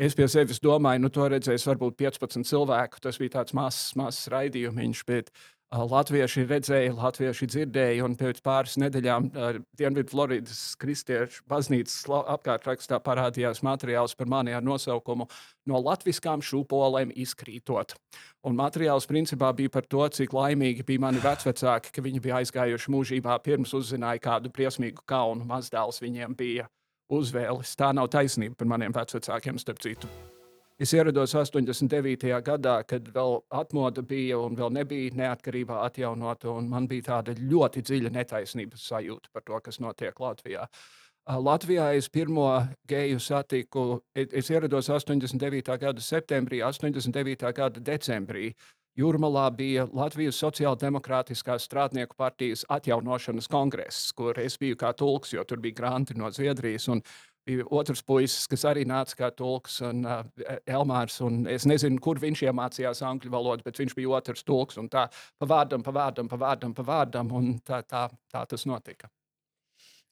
[0.00, 3.02] es pie sevis domāju, nu, to redzēs varbūt 15 cilvēku.
[3.04, 5.04] Tas bija tāds mazs, mazs raidījums.
[5.08, 5.30] Bet
[5.70, 9.28] Latvieši redzēja, latvieši dzirdēja, un pēc pāris nedēļām
[9.78, 15.28] Dienvidfloridas kristiešu baznīcas apkārtrakstā parādījās materiāls par mani ar nosaukumu
[15.70, 17.94] No latviskām šūpolēm izkrītot.
[18.48, 22.90] Un materiāls principā bija par to, cik laimīgi bija mani vecvecāki, ka viņi bija aizgājuši
[22.90, 26.66] mūžībā pirms uzzināja kādu briesmīgu kaunu mazdēls viņiem bija
[27.10, 27.76] uzvēlis.
[27.78, 30.10] Tā nav taisnība par maniem vecvecākiem, starp citu.
[30.80, 32.30] Es ierados 89.
[32.40, 37.82] gadā, kad vēl atmoda bija un vēl nebija neatkarībā atjaunota, un man bija tāda ļoti
[37.84, 40.64] dziļa netaisnības sajūta par to, kas notiek Latvijā.
[41.28, 42.46] Latvijā es pirmo
[42.88, 45.76] geju satiku, es ierados 89.
[45.84, 47.52] gada septembrī, 89.
[47.52, 48.54] gada decembrī.
[48.98, 55.62] Jūrmalā bija Latvijas Sociāldemokrātiskās strādnieku partijas atjaunošanas kongress, kur es biju kā tulks, jo tur
[55.62, 56.88] bija granti no Zviedrijas.
[57.46, 60.26] Bija otrs puisis, kas arī nāca kā tulks, un uh,
[60.68, 61.16] Elmārs.
[61.24, 64.76] Un es nezinu, kur viņš iemācījās angļu valodu, bet viņš bija otrs tulks.
[64.92, 69.08] Tā pa vārdam, pa vārdam, pa vārdam, pa vārdam, un tā, tā, tā tas notika.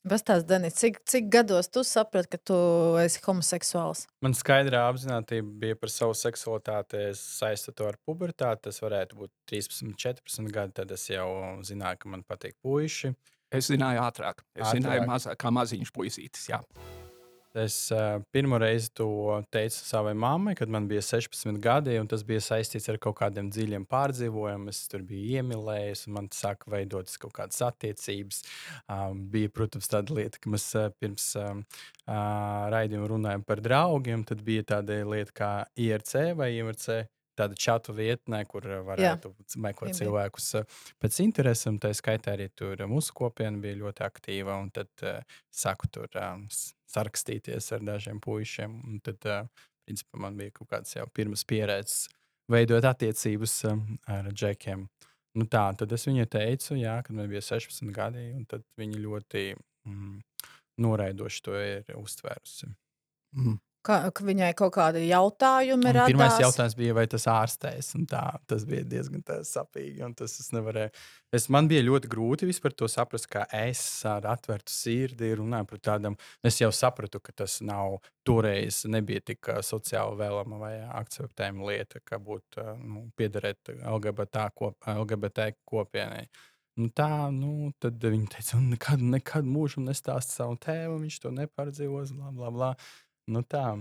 [0.07, 2.59] Pastāst, Denis, cik, cik gados tu saprati, ka tu
[3.03, 4.05] esi homoseksuāls?
[4.23, 7.01] Man skaidrā apziņotība bija par savu seksualitāti.
[7.11, 8.69] Es saistīju to ar pubertāti.
[8.69, 10.77] Tas varētu būt 13, 14 gadi.
[10.79, 11.27] Tad es jau
[11.67, 13.11] zināju, ka man patīk puiši.
[13.51, 14.47] Es zināju ātrāk.
[14.55, 14.79] Es ātrāk.
[14.79, 16.47] zināju, mazā, kā maziņš puisītis.
[16.53, 16.63] Jā.
[17.57, 19.09] Es uh, pirmo reizi to
[19.51, 23.49] teicu savai mammai, kad man bija 16 gadi, un tas bija saistīts ar kaut kādiem
[23.49, 24.69] dziļiem pārdzīvojumiem.
[24.69, 28.43] Es tur biju iemīlējies, un man sāka veidoties kaut kādas attiecības.
[28.85, 31.65] Um, bija, protams, tāda lieta, ka mēs uh, pirms um,
[32.05, 34.27] uh, raidījuma runājām par draugiem.
[34.29, 37.07] Tad bija tāda lieta kā IRC vai IRC
[37.39, 39.61] tāda čatu vietnē, kur varētu Jā.
[39.63, 40.49] meklēt cilvēkus
[41.01, 41.79] pēc interesēm.
[41.83, 44.59] Tā skaitā arī tur mūsu kopiena bija ļoti aktīva.
[44.75, 46.49] Tad uh, saku tur um,
[46.93, 48.79] sarakstīties ar dažiem puišiem.
[48.89, 52.09] Un tad, uh, principā, man bija kaut kāds jau pirms pieredzes
[52.49, 54.87] veidot attiecības um, ar džekiem.
[55.39, 58.47] Nu tā, tad es viņai teicu, jā, kad man bija 16 gadi, un
[58.81, 60.15] viņa ļoti mm,
[60.83, 62.71] noraidoši to ir uztvērusi.
[63.37, 63.59] Mm.
[63.87, 66.11] Ka, ka viņai kaut kādi jautājumi radās.
[66.11, 67.93] Pirmais jautājums bija, vai tas ārstēs.
[68.11, 70.03] Tā, tas bija diezgan sapīgi.
[70.05, 70.91] un Tas es nevarēju.
[71.35, 75.83] Es, man bija ļoti grūti vispār to saprast, kā es ar atvērtu sirdi runāju par
[75.91, 76.19] tādām.
[76.45, 82.19] Es jau sapratu, ka tas nav toreiz nebija tik sociāli vēlama vai akceptējama lieta, kā
[82.21, 86.27] būt nu, piederēt LGBT, kop, LGBT kopienai.
[86.79, 92.13] Nu, tā, nu, tad viņi teica, nekad, nekad mūžam nestāst savam tēvam, viņš to nepārdzīvos,
[92.15, 92.69] bla, bla, bla.
[93.29, 93.77] Nu, tā.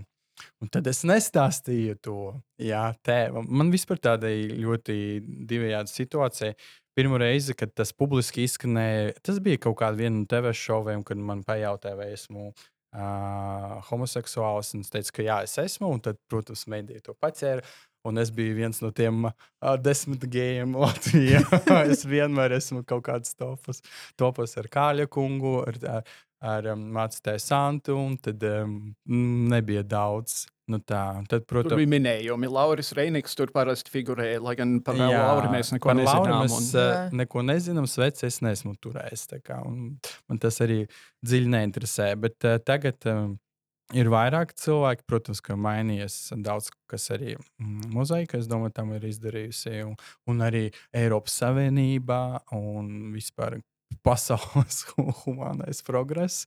[0.62, 2.18] Un tad es nestāstīju to
[2.62, 3.48] jā, tēvam.
[3.50, 4.98] Man vispār tāda ļoti
[5.50, 6.58] divējāda situācija.
[6.98, 11.44] Pirmā reize, kad tas publiski izskanēja, tas bija kaut kāda no TV šoviem, kad man
[11.46, 14.74] pajautāja, vai esmu uh, homoseksuāls.
[14.80, 15.92] Es teicu, ka jā, es esmu.
[15.94, 17.66] Un tad, protams, mēdīja to paķēra.
[18.08, 19.34] Un es biju viens no tiem uh,
[19.84, 21.44] desmit gejiem Latvijā.
[21.92, 23.84] es vienmēr esmu kaut kāds topos,
[24.20, 26.14] topos ar Kāļa kungu, ar, ar,
[26.56, 30.46] ar um, mācītāju Santu, un tad um, nebija daudz.
[30.68, 32.50] Nu tā, tad, Tur protams, bija minējumi.
[32.52, 36.42] Lauris Reinigs tur parasti figurēja, lai gan par Jā, Lauru mēs neko nezinām.
[36.44, 36.68] Mēs un-.
[36.76, 37.06] Jā.
[37.16, 39.30] neko nezinām, sveic, es neesmu turējis.
[39.48, 39.96] kā, un
[40.28, 40.82] Man tas arī
[41.24, 42.10] dziļi neinteresē.
[42.20, 43.38] Bet uh, tagad um,
[43.96, 49.08] ir vairāk cilvēki, protams, ka mainījies daudz kas arī mm, mozaika, es domāju, tam ir
[49.08, 49.78] izdarījusi.
[49.88, 49.96] Un,
[50.28, 52.22] un arī Eiropas Savienībā
[52.58, 53.60] un vispār
[54.08, 54.84] pasaules
[55.24, 56.46] humānais progress.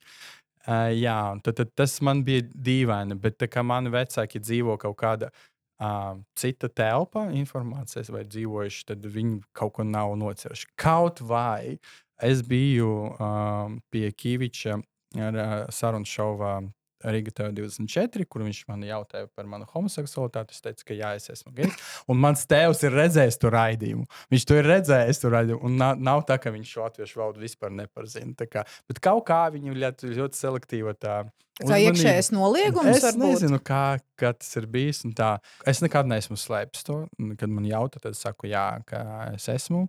[0.69, 4.99] Uh, jā, tad, tad tas man bija dīvaini, bet tā kā mani vecāki dzīvo kaut
[5.01, 10.69] kādā uh, cita telpa, informācijas vai dzīvojuši, tad viņi kaut ko nav nocēluši.
[10.77, 11.79] Kaut vai
[12.21, 14.77] es biju um, pie Kīviča
[15.17, 16.59] ar uh, sarunu šovā
[17.05, 20.53] Riga TV24, kur viņš man jautāja par manu homoseksualitāti.
[20.57, 21.77] Es teicu, ka jā, es esmu gejs.
[22.13, 24.05] Un mans tēvs ir redzējis to raidījumu.
[24.35, 25.63] Viņš to ir redzējis, to raidījumu.
[25.65, 28.35] Un nav, nav tā, ka viņš šo latviešu valodu vispār nepazina.
[28.37, 31.21] Tā Kā, bet kaut kā viņi ļoti, ļoti selektīva tā.
[31.61, 31.91] Uzmanība.
[31.93, 33.35] iekšējais noliegums Es varbūt.
[33.35, 33.83] nezinu, kā,
[34.17, 35.03] kā tas ir bijis.
[35.17, 35.35] tā.
[35.69, 37.03] Es nekad neesmu slēpis to.
[37.37, 39.03] Kad man jautā, tad es saku, jā, ka
[39.35, 39.87] es esmu.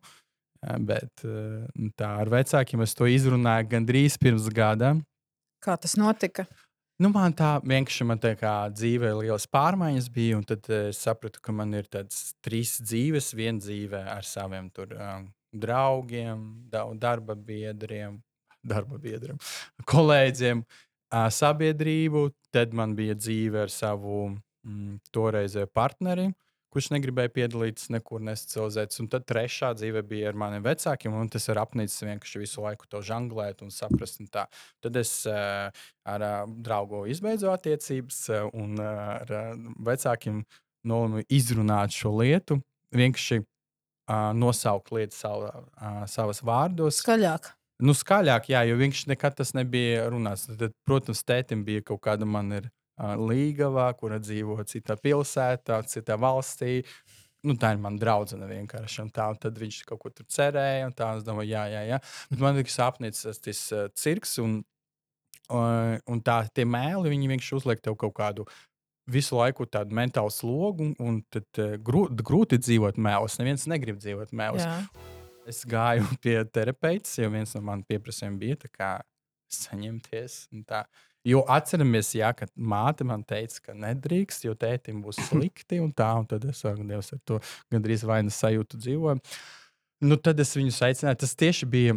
[0.67, 1.63] Eh, Bet eh,
[1.97, 4.95] tā ar vecākiem es to izrunāju gandrīz pirms gada.
[5.63, 6.43] Kā tas notika?
[7.01, 10.99] Nu, man tā vienkārši man tā kā dzīvē lielas pārmaiņas bija, un tad eh, es
[11.01, 15.25] sapratu, ka man ir tādas trīs dzīves, viena dzīve ar saviem tur, um,
[15.63, 18.19] draugiem, dau- darba biedriem,
[18.61, 19.39] darba biedriem,
[19.93, 22.27] kolēģiem, uh, sabiedrību.
[22.53, 26.27] Tad man bija dzīve ar savu mm, toreizēju partneri,
[26.71, 29.01] kurš negribēja piedalīties, nekur nesocializēties.
[29.03, 32.87] Un tad trešā dzīve bija ar maniem vecākiem, un tas ir apnicis vienkārši visu laiku
[32.91, 34.21] to žanglēt un saprast.
[34.23, 34.47] Un tā.
[34.83, 35.69] tad es uh,
[36.07, 40.43] ar uh, draugu izbeidzu attiecības, uh, un uh, ar uh, vecākiem
[40.87, 42.61] nolēmu izrunāt šo lietu.
[42.95, 47.03] Vienkārši uh, nosaukt lietas savā, uh, savas vārdos.
[47.03, 47.53] Skaļāk.
[47.81, 50.45] Nu, skaļāk, jā, jo viņš nekad tas nebija runāts.
[50.49, 52.69] Tad, tad, protams, tētim bija kaut kāda man ir
[53.01, 56.81] uh, līgava, kura dzīvo citā pilsētā, citā valstī.
[57.41, 59.07] Nu, tā ir mana draudzene vienkārši.
[59.15, 60.89] Tā, tad viņš kaut ko tur cerēja.
[60.91, 62.01] un Tā, es domāju, jā, jā, jā.
[62.29, 64.35] Bet man liekas, apnicis tas, uh, cirks.
[64.43, 64.59] Un,
[65.49, 68.45] uh, un tā, tie mēli, viņi vienkārši uzliek tev kaut kādu
[69.11, 70.91] visu laiku tādu mentālu slogu.
[70.91, 73.39] Un, un tad uh, grūti, grūti dzīvot mēlos.
[73.41, 74.67] Neviens negrib dzīvot mēlos.
[74.67, 75.09] Jā.
[75.49, 78.93] Es gāju pie terapeita, jo viens no maniem pieprasījumiem bija
[79.51, 80.43] saņemties.
[80.53, 80.85] un tā.
[81.27, 85.77] Jo atceramies, jā, ka māte man teica, ka nedrīkst, jo tētim būs slikti.
[85.83, 87.37] Un tā, un tad es saku, Dievs, ar to
[87.73, 89.21] gandrīz vainas sajūtu dzīvoju.
[90.01, 91.19] Nu, tad es viņu aicināju.
[91.21, 91.93] Tas tieši bija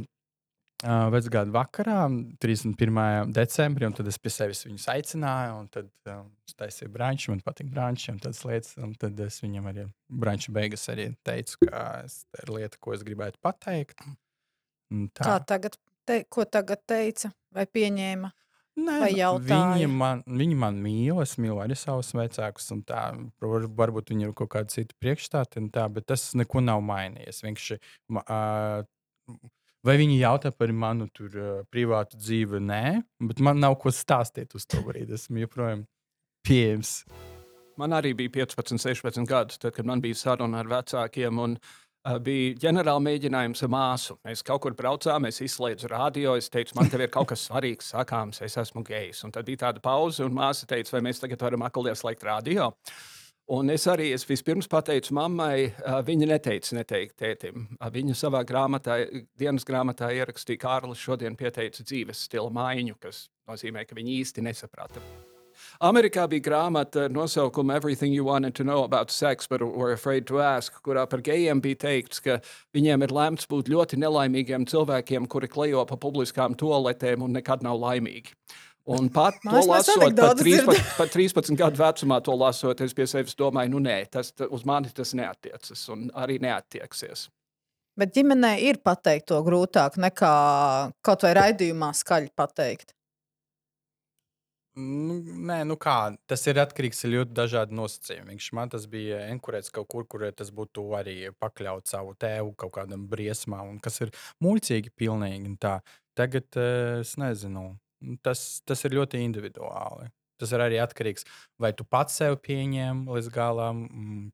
[0.85, 2.03] uh, vecgāda vakarā,
[2.45, 3.33] 31.
[3.33, 5.57] decembrī, un tad es pie sevis viņus aicināju.
[5.63, 8.77] un Tad um, es taisīju brāņķi, man patīk brāņķi un tādas lietas.
[8.85, 12.93] Un tad es viņam arī brāņķa beigas arī teicu, ka es, tā ir lieta, ko
[12.93, 14.05] es gribētu pateikt.
[14.93, 15.25] Un tā.
[15.25, 18.35] Kā tagad, te, ko tagad teica vai pieņēma?
[18.75, 19.67] Nē, Vai nu, jautāja?
[19.79, 22.73] Viņi man, viņi man mīl, es mīlu arī savus vecākus.
[22.75, 23.03] un Tā,
[23.41, 27.43] var- varbūt viņiem ir kaut kāda cita priekšstāta, un tā, bet tas neko nav mainījies.
[27.47, 27.79] Vienkārši,
[28.27, 28.85] ā,
[29.85, 32.59] vai viņi jautā par manu tur, ā, privātu dzīvi?
[32.59, 35.13] Nē, bet man nav ko stāstīt uz to brīdi.
[35.13, 35.87] Esmu joprojām
[36.45, 37.05] pieejams.
[37.77, 41.39] Man arī bija 15, 16 gadi, tad, kad man bija saruna ar vecākiem.
[41.39, 41.84] Un, uh,
[42.25, 44.19] bija ģenerāla mēģinājums ar māsu.
[44.27, 46.37] Mēs kaut kur braucām, es izslēdzu radio.
[46.37, 49.25] Es teicu, man te ir kaut kas svarīgs, sakāms, es esmu gejs.
[49.25, 52.71] Un tad bija tāda pauze, un māsa teica, vai mēs tagad varam aklīgi slēgt radio.
[53.55, 57.67] Un es arī es vispirms pateicu mammai, uh, viņa neteica neteikt tētim.
[57.77, 59.03] Uh, viņa savā grāmatā,
[59.37, 64.49] dienas grāmatā ierakstīja, ka Kārlis šodien pieteica dzīves stila maiņu, kas nozīmē, ka viņa īsti
[64.49, 65.05] nesaprata.
[65.83, 70.27] Amerikā bija grāmata ar nosaukumu Everything You Wanted to Know About Sex, but Were Afraid
[70.29, 72.39] to Ask, kurā par gejiem bija teikts, ka
[72.77, 77.81] viņiem ir lemts būt ļoti nelaimīgiem cilvēkiem, kuri klejo pa publiskām toaletēm un nekad nav
[77.83, 78.35] laimīgi.
[78.87, 82.81] Un pat to Mās, mēs lasot, pat anekdotas 13, pat 13 gadu vecumā to lasot,
[82.85, 87.31] es pie sevis domāju, nu nē, tas ta- uz mani tas neatiecas un arī neattieksies.
[87.97, 90.35] Bet ģimenē ir pateikt to grūtāk nekā
[91.07, 92.93] kaut vai raidījumā skaļi pateikt.
[94.75, 98.33] Nu, nē, nu kā, tas ir atkarīgs no ļoti dažādiem nosacījumiem.
[98.35, 102.75] Viņš man tas bija enkurēts kaut kur, kur tas būtu arī pakļauts savu tēvu kaut
[102.81, 104.11] kādam briesmām, kas ir
[104.43, 105.55] muļķīgi pilnīgi.
[105.63, 105.79] Tā.
[106.19, 107.69] Tagad eh, es nezinu,
[108.27, 110.11] tas, tas ir ļoti individuāli.
[110.43, 111.23] Tas ir arī atkarīgs
[111.63, 113.85] vai tu pats sev pieņem līdz galam.
[113.87, 114.25] Mm,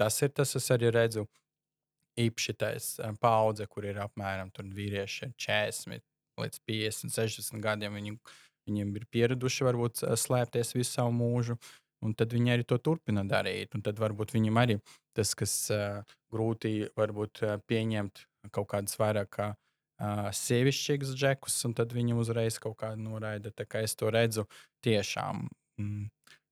[0.00, 1.26] Tas ir tas, es arī redzu.
[2.20, 2.70] Īpaši tā
[3.20, 6.00] paudze, kur ir apmēram vīrieši 40
[6.40, 7.98] līdz 50, 60 gadiem.
[7.98, 8.14] Viņi
[8.70, 11.58] Viņiem ir pieraduši varbūt slēpties visu savu mūžu,
[12.06, 13.74] un tad viņi arī to turpina darīt.
[13.74, 14.78] Un tad varbūt viņam arī
[15.16, 16.00] tas, kas uh,
[16.32, 19.56] grūti varbūt uh, pieņemt kaut kādas vairāk uh,
[20.36, 23.52] sievišķīgas džekus, un tad viņam uzreiz kaut kāda noraida.
[23.52, 24.46] Tā kā es to redzu
[24.86, 25.48] tiešām.
[25.80, 26.08] Mm.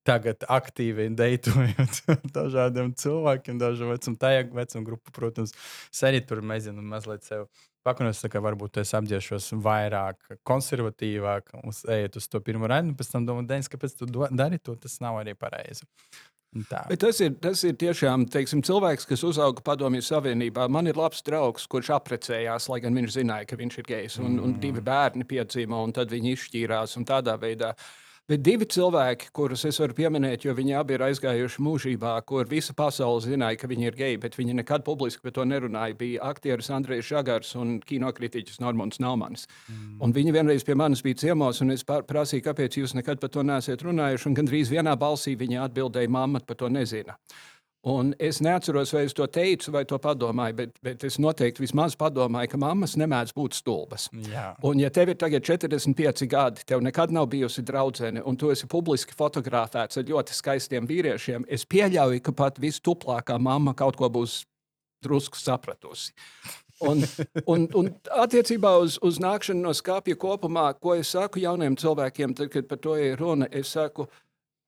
[0.09, 1.99] Tagad aktīvi deitojot
[2.37, 5.53] dažādiem cilvēkiem, dažu vecumu, tajā vecuma grupu, protams,
[5.93, 7.45] es arī tur mēģinu mazliet sev
[7.89, 11.55] pakonus, ka varbūt es apģēršos vairāk, konservatīvāk,
[11.99, 15.01] ejot uz to pirmo raidu, un pēc tam domāju, Dēns, kāpēc tu dari to, tas
[15.05, 15.89] nav arī pareizi.
[16.99, 20.65] Tas ir, tas ir tiešām teiksim, cilvēks, kas uzauga Padomju Savienībā.
[20.73, 24.17] Man ir labs draugs, kurš apprecējās, lai gan viņš zināja, ka viņš ir gejs.
[24.25, 27.75] Un, un divi bērni piedzima, un tad viņi izšķīrās tādā veidā.
[28.29, 32.75] Bet divi cilvēki, kurus es varu pieminēt, jo viņi abi ir aizgājuši mūžībā, kur visa
[32.77, 36.69] pasaule zināja, ka viņi ir geji, bet viņi nekad publiski par to nerunāja, bija aktieris
[36.77, 39.47] Andrejs Žagars un kinokritiķis Normons Naumanis.
[39.71, 39.95] Mm.
[40.05, 43.47] Un viņi vienreiz pie manis bija ciemos, un es prasīju, kāpēc jūs nekad par to
[43.49, 44.29] neesat runājuši.
[44.29, 47.17] Un gandrīz vienā balsī viņa atbildēja, mamma par to nezina.
[47.87, 51.95] Un es neatceros, vai es to teicu, vai to padomāju, bet, bet es noteikti vismaz
[51.99, 54.09] padomāju, ka mammas nemēdz būt stulbas.
[54.27, 54.49] Jā.
[54.67, 58.67] Un, ja tev ir tagad 45 gadi, tev nekad nav bijusi draudzene, un tu esi
[58.67, 64.41] publiski fotografēts ar ļoti skaistiem vīriešiem, es pieļauju, ka pat vistuplākā mamma kaut ko būs
[65.07, 66.11] drusku sapratusi.
[66.83, 67.03] Un,
[67.47, 67.91] un, un
[68.23, 72.83] attiecībā uz, uz nākšanu no skāpja kopumā, ko es saku jauniem cilvēkiem, tad, kad par
[72.83, 74.07] to ir runa, es saku,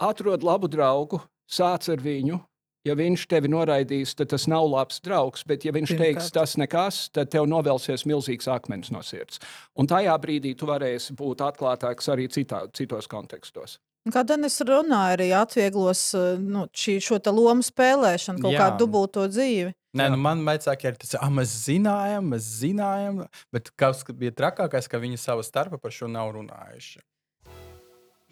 [0.02, 1.20] atrod labu draugu,
[1.50, 2.40] sāc ar viņu.
[2.88, 6.16] Ja viņš tevi noraidīs, tad tas nav labs draugs, bet ja viņš Pirmkārt.
[6.16, 9.36] teiks, tas nekas, tad tev novelsies milzīgs akmens no sirds.
[9.76, 13.76] Un tajā brīdī tu varēsi būt atklātāks arī citā, citos kontekstos.
[14.08, 18.62] Un Kā Denis runāja, arī atvieglos eh, nu, šī, šo te lomu spēlēšanu, kaut Jā.
[18.64, 19.74] kādu dubulto dzīvi.
[20.00, 24.88] Nē, nu man vecāki ir tas, ah, mēs zinājām, mēs zinājām, bet kas bija trakākais,
[24.88, 27.02] ka viņi savā starpā par šo nav runājuši.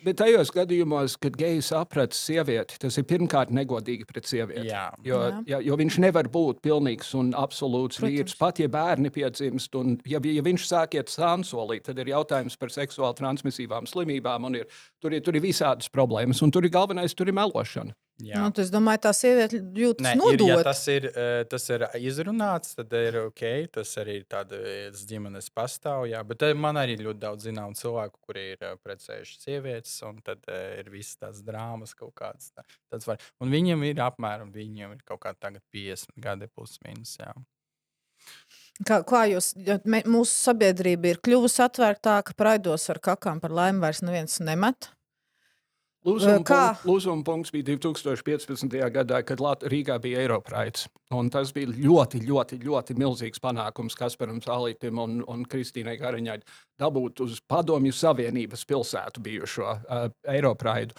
[0.05, 4.69] Bet tajos gadījumos, kad gejs saprata sievieti, tas ir pirmkārt negodīgi pret sievieti.
[4.71, 4.85] Jā.
[5.05, 5.59] Jo, Jā.
[5.65, 8.15] jo viņš nevar būt pilnīgs un absolūts Protams.
[8.15, 8.37] vīrs.
[8.39, 12.71] Pat ja bērni piedzimst, un ja, ja viņš sāk iet sānsolī, tad ir jautājums par
[12.75, 14.47] seksuāli transmisīvām slimībām.
[14.47, 14.69] un Ir,
[15.03, 17.95] tur, ir, tur ir visādas problēmas, un tur ir galvenais, tur ir melošana.
[18.19, 18.41] Jā.
[18.43, 20.63] Nu, es domāju, tā sieviete jūtas Nē, ir, ja nodota.
[20.73, 23.45] tas, ir, eh, tas ir izrunāts, tad ir ok.
[23.77, 26.09] Tas arī tādas ģimenes pastāv.
[26.11, 26.25] Jā.
[26.27, 30.43] Bet eh, man arī ļoti daudz zināmu cilvēku, kuri ir eh, precējuši sievietes, un tad
[30.51, 32.51] ir visas tās drāmas kaut kādas.
[32.51, 33.23] Tā, tāds var.
[33.39, 37.15] Un viņiem ir apmēram viņiem ir kaut tagad 50 gadi plus mīnus.
[38.87, 39.53] Kā, kā jūs,
[39.87, 44.91] mūsu sabiedrība ir kļuvusi atvērtāka, praidos ar kakām par laimi vairs neviens nemet.
[46.07, 46.59] Lūzuma Kā?
[46.71, 48.77] punkts, lūzuma punkts bija 2015.
[48.95, 50.87] gadā, kad Lat Rīgā bija Eiropraids.
[51.15, 56.39] Un tas bija ļoti, ļoti, ļoti milzīgs panākums Kasparam Zālītam un, un Kristīnai Gariņai
[56.79, 60.95] dabūt uz Padomju Savienības pilsētu bijušo uh, Eiropraidu.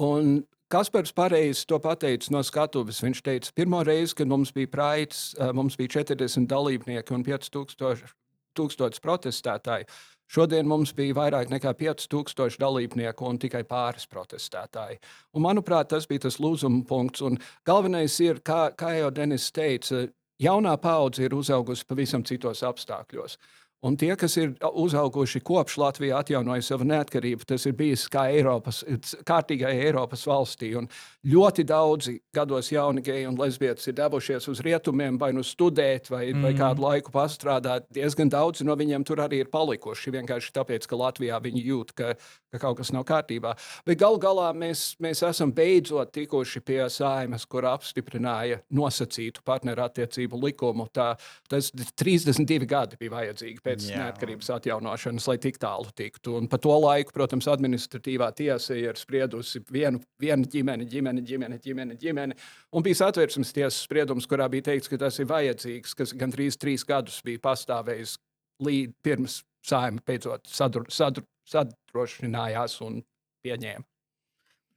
[0.00, 0.40] Un
[0.72, 3.02] Kaspars pareizi to pateica no skatuves.
[3.04, 8.16] Viņš teica, pirmo reizi, kad mums bija praids, uh, mums bija 40 dalībnieki un 5000
[8.58, 9.86] tūkstotis protestētāji.
[10.28, 14.98] Šodien mums bija vairāk nekā 5000 dalībnieku un tikai pāris protestētāji.
[15.32, 17.24] Un, manuprāt, tas bija tas lūzuma punkts.
[17.24, 20.04] Un galvenais ir, kā, kā jau Denis teica,
[20.42, 23.38] jaunā paudze ir uzaugusi pavisam citos apstākļos.
[23.86, 28.80] Un tie, kas ir uzauguši kopš Latvija atjaunoja savu neatkarību, tas ir bijis kā Eiropas,
[29.26, 30.72] kārtīgai Eiropas valstī.
[30.80, 30.88] Un
[31.30, 36.24] ļoti daudzi gados jauni geji un lesbietes ir devušies uz rietumiem, vai nu studēt, vai,
[36.32, 36.42] mm.
[36.42, 37.86] vai kādu laiku pastrādāt.
[37.94, 40.10] Diezgan daudzi no viņiem tur arī ir palikuši.
[40.16, 42.16] Vienkārši tāpēc, ka Latvijā viņi jūt, ka,
[42.50, 43.54] ka kaut kas nav kārtībā.
[43.86, 50.90] Bet galu galā mēs, mēs esam beidzot tikuši pie saimas, kur apstiprināja nosacītu partnerattiecību likumu.
[50.90, 51.12] Tā,
[51.46, 54.02] tas 32 gadi bija vajadzīgi pēc Jā.
[54.02, 56.38] neatkarības atjaunošanas, lai tik tālu tiktu.
[56.40, 61.98] Un pa to laiku, protams, administratīvā tiesa ir spriedusi vienu, vienu ģimeni, ģimeni, ģimeni, ģimeni,
[62.00, 62.38] ģimeni.
[62.72, 66.86] Un bija satversmes tiesas spriedums, kurā bija teikts, ka tas ir vajadzīgs, kas gandrīz trīs
[66.88, 68.16] gadus bija pastāvējis
[68.64, 73.00] līdz pirms saima beidzot sadru, sadru, sadrošinājās un
[73.44, 73.84] pieņēma.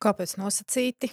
[0.02, 1.12] Kāpēc nosacīti?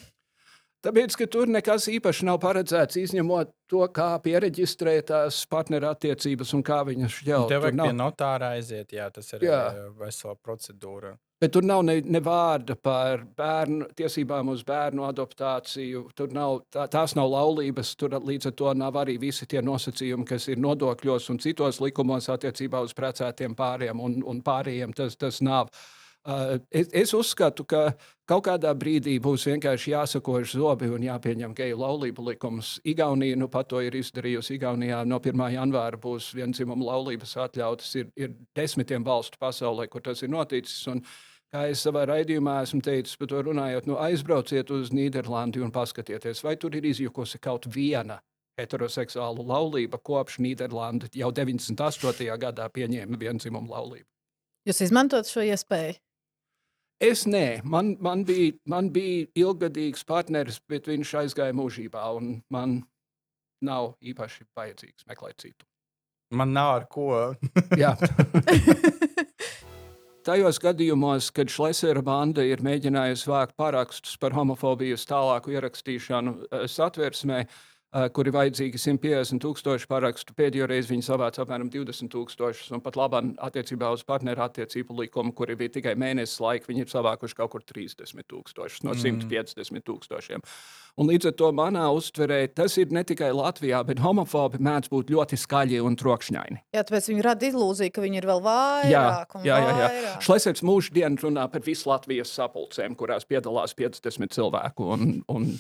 [0.79, 6.85] Tāpēc, ka tur nekas īpaši nav paredzēts, izņemot to, kā pieregistrēt tās partnerattiecības un kā
[6.87, 7.49] viņas šķelt.
[7.51, 9.59] Tev vajag pie notāra aiziet, jā, tas ir Jā.
[9.75, 9.89] jā.
[9.99, 11.17] vesela procedūra.
[11.41, 16.07] bet tur nav ne, ne vārda par bērnu, tiesībām uz bērnu adoptāciju.
[16.15, 20.31] Tur nav, tā, tās nav laulības, tur līdz ar to nav arī visi tie nosacījumi,
[20.31, 24.95] kas ir nodokļos un citos likumos attiecībā uz precētiem pāriem un, un pārējiem.
[24.95, 25.75] Tas, tas nav.
[25.75, 25.98] Uh,
[26.71, 27.93] es, es uzskatu, ka
[28.29, 32.77] kaut kādā brīdī būs vienkārši jāsakož zobi un jāpieņem geju laulību likums.
[32.85, 34.59] Igaunija nu, pat to ir izdarījusi.
[34.59, 35.45] Igaunijā no 1.
[35.55, 37.95] janvāra būs vienzimuma laulības atļautas.
[38.03, 40.81] Ir, ir desmitiem valstu pasaulē, kur tas ir noticis.
[40.93, 41.05] Un,
[41.53, 46.43] kā es savā raidījumā esmu teicis, par to runājot, nu, aizbrauciet uz Nīderlandi un paskatieties,
[46.45, 48.21] vai tur ir izjukusi kaut viena
[48.59, 52.29] heteroseksuāla laulība, kopš Nīderlanda jau 98.
[52.43, 54.07] gadā pieņēma vienzimumu laulību.
[54.69, 55.97] Jūs izmantojat šo iespēju?
[56.99, 62.81] Es nē, man, man, bija, man bija ilgadīgs partneris, bet viņš aizgāja mūžībā, un man
[63.63, 65.67] nav īpaši vajadzīgs meklēt citu.
[66.35, 67.37] Man nav ar ko.
[67.79, 67.95] Jā.
[70.29, 77.63] Tajos gadījumos, kad Šlesera banda ir mēģinājusi vākt parakstus par homofobijas tālāku ierakstīšanu satversmē, eh,
[77.89, 82.99] kur ir vajadzīgi 150 tūkstoši parakstu, pēdējo reizi viņi savāca apmēram 20 tūkstošus, un pat
[83.01, 87.55] labāk attiecībā uz partneru attiecību likumu, kuri bija tikai mēnesis laika, viņi ir savākuši kaut
[87.55, 90.45] kur 30 tūkstošus no 150 tūkstošiem.
[90.99, 95.13] Un līdz ar to manā uztverē tas ir ne tikai Latvijā, bet homofobi mēdz būt
[95.15, 96.65] ļoti skaļi un trokšņaini.
[96.75, 99.37] Jā, tāpēc viņi rada ilūziju, ka viņi ir vēl vairāk.
[99.39, 99.91] un jā, jā, jā.
[99.95, 100.25] vairāk.
[100.27, 104.91] Šlesers mūžu dienu runā par visu Latvijas sapulcēm, kurās piedalās 50 cilvēku.
[104.97, 105.53] Un, un,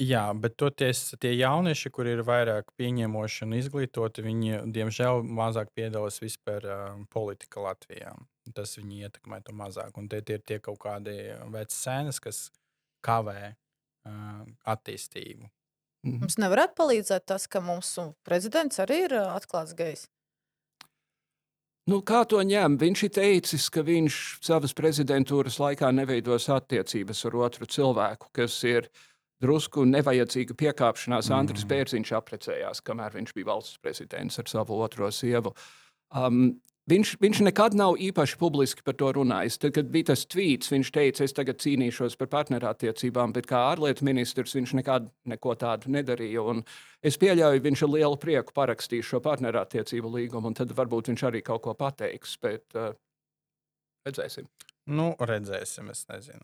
[0.00, 6.22] Jā, bet toties tie jaunieši, kur ir vairāk pieņemoši un izglītoti, viņi diemžēl mazāk piedalās
[6.22, 8.14] vispār uh, politikā Latvijā.
[8.56, 9.92] Tas viņi ietekmē to mazāk.
[10.00, 11.18] Un tie, tie ir tie kaut kādi
[11.52, 12.46] veci sēnes, kas
[13.04, 15.50] kavē uh, attīstību.
[16.08, 20.06] Mums nevarētu palīdzēt tas, ka mūsu prezidents arī ir atklāts gejs.
[21.90, 22.78] nu, kā to ņem?
[22.80, 28.88] Viņš ir teicis, ka viņš savas prezidentūras laikā neveidos attiecības ar otru cilvēku, kas ir
[29.40, 31.30] drusku nevajadzīga piekāpšanās.
[31.34, 31.70] Andris Mhm.
[31.72, 35.54] Bērziņš apprecējās, kamēr viņš bija valsts prezidents ar savu otro sievu.
[36.10, 36.60] Um,
[36.90, 39.58] Viņš, viņš nekad nav īpaši publiski par to runājis.
[39.62, 44.06] Tad, kad bija tas tvīts, viņš teica, es tagad cīnīšos par partnerattiecībām, bet kā ārlietu
[44.08, 46.42] ministrs viņš nekad neko tādu nedarīja.
[46.42, 46.64] Un
[47.06, 51.44] es pieļauju, viņš ar lielu prieku parakstīs šo partnerattiecību līgumu, un tad varbūt viņš arī
[51.46, 52.34] kaut ko pateiks.
[52.42, 52.90] Bet uh,
[54.08, 54.48] redzēsim.
[54.90, 56.42] Nu, redzēsim, es nezinu.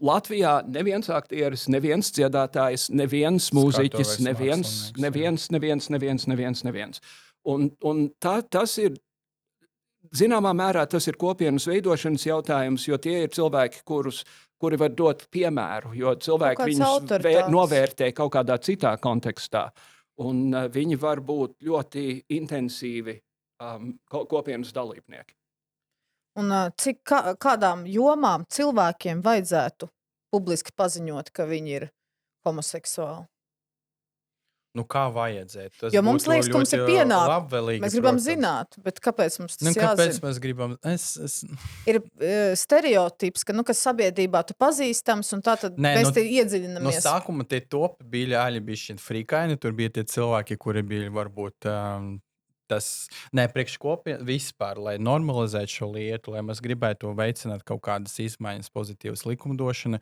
[0.00, 7.02] Latvijā neviens aktieris, neviens dziedātājs, neviens mūziķis, neviens, neviens, neviens, neviens, neviens, neviens.
[7.44, 8.96] Un, un tā, tas ir,
[10.16, 14.22] zināmā mērā, tas ir kopienas veidošanas jautājums, jo tie ir cilvēki, kurus,
[14.60, 19.68] kuri var dot piemēru, jo cilvēki viņus vē, novērtē kaut kādā citā kontekstā.
[20.20, 23.14] Un uh, viņi var būt ļoti intensīvi
[23.64, 25.39] um, ko- kopienas dalībnieki.
[26.38, 29.90] Un cik kā, kādām jomām cilvēkiem vajadzētu
[30.30, 31.90] publiski paziņot, ka viņi ir
[32.46, 33.26] homoseksuāli?
[34.70, 35.72] Nu, kā vajadzētu?
[35.80, 37.54] Tas Jo mums liekas, ka mums ir pienākums.
[37.82, 38.26] Mēs gribam protams.
[38.28, 40.22] zināt, bet kāpēc mums tas Nu, kāpēc jāzina?
[40.28, 40.76] mēs gribam?
[40.86, 41.40] Es, es...
[41.90, 46.14] Ir uh, stereotips, ka nu, kas sabiedrībā tu pazīstams, un tā tad Nē, mēs nu,
[46.14, 46.22] te
[46.86, 49.58] No sākuma tie topi bija ļaļi, bija šie frikaini.
[49.58, 52.12] Tur bija tie cilvēki, kuri bija varbūt um,
[52.70, 52.90] tas
[53.36, 59.26] ne priekškopienas vispār, lai normalizētu šo lietu, lai mēs gribētu veicināt kaut kādas izmaiņas, pozitīvas
[59.28, 60.00] likumdošana.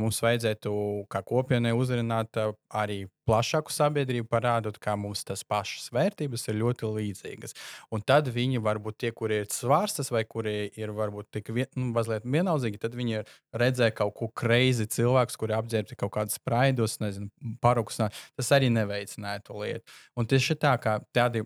[0.00, 0.74] Mums vajadzētu
[1.12, 7.56] kā kopienai uzrunāt arī plašāku sabiedrību, parādot, kā mums tas pašas vērtības ir ļoti līdzīgas.
[7.94, 11.90] Un tad viņi varbūt tie, kuri ir svārstas vai kuri ir varbūt tik vien, nu,
[11.96, 13.24] mazliet vienaldzīgi, tad viņi
[13.60, 17.30] redzēja kaut ko kreizi cilvēkus, kuri apģērbti kaut kādus spraidus, nezinu,
[17.64, 18.10] paruksnā.
[18.38, 19.98] Tas arī neveicināja to lietu.
[20.16, 21.44] Un tieši tā kā tādi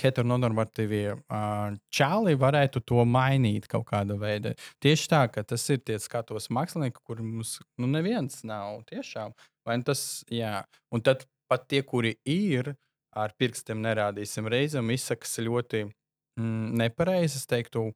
[0.00, 4.54] heteronormatīvie uh, čāli varētu to mainīt kaut kādā veidā.
[4.82, 9.34] Tieši tā, ka tas ir tie skatos mākslinieki, kur mums nu, neviens nav tiešām.
[9.66, 10.60] Vai nu tas, jā,
[10.94, 12.74] un tad pat tie, kuri ir,
[13.16, 17.40] ar pirkstiem nerādīsim reizēm, izsakas ļoti mm, nepareizi.
[17.40, 17.88] Es teiktu,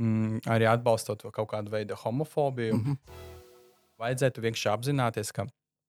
[0.00, 2.76] mm, arī atbalstot kaut kādu veidu homofobiju.
[2.80, 3.22] Mm -hmm.
[4.02, 5.46] Vajadzētu vienkārši apzināties, ka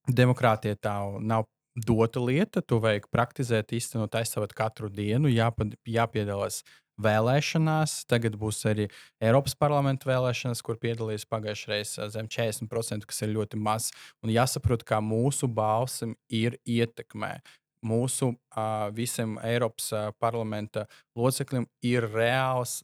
[0.07, 6.63] demokrātija tā nav dota lieta, to vajag praktizēt, īstenot, aizstāvot katru dienu, jāpad, jāpiedalās
[7.01, 7.97] vēlēšanās.
[8.07, 8.88] Tagad būs arī
[9.23, 13.91] Eiropas parlamenta vēlēšanas, kur piedalījās pagājušajā reizē zem 40%, kas ir ļoti maz.
[14.23, 17.38] Un jāsaprot, kā mūsu balsim ir ietekmē.
[17.86, 20.88] Mūsu uh, visiem Eiropas uh, parlamenta
[21.19, 22.80] locekļiem ir reāls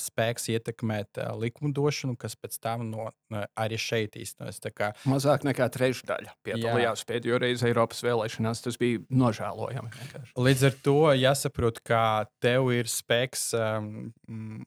[0.00, 4.60] spēks ietekmēt uh, likumdošanu, kas pēc tam no, uh, arī šeit īstenojas.
[4.74, 4.92] Kā...
[5.10, 8.64] Mazāk nekā trešdaļa piedalījās pēdējo reizi Eiropas vēlēšanās.
[8.64, 9.92] Tas bija nožēlojami.
[9.98, 10.34] Vienkārši.
[10.48, 12.02] Līdz ar to jāsaprot, ka
[12.44, 13.92] tev ir spēks um,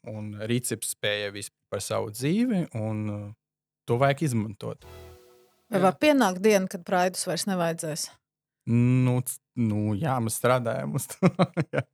[0.08, 1.34] un rīcības spēja
[1.72, 3.28] par savu dzīvi, un uh,
[3.88, 4.88] to vajag izmantot.
[5.72, 8.08] Vai var pienākt diena, kad praidus vairs nevajadzēs?
[8.68, 9.20] Nu,
[9.60, 11.30] nu, jā, mēs strādājam uz to.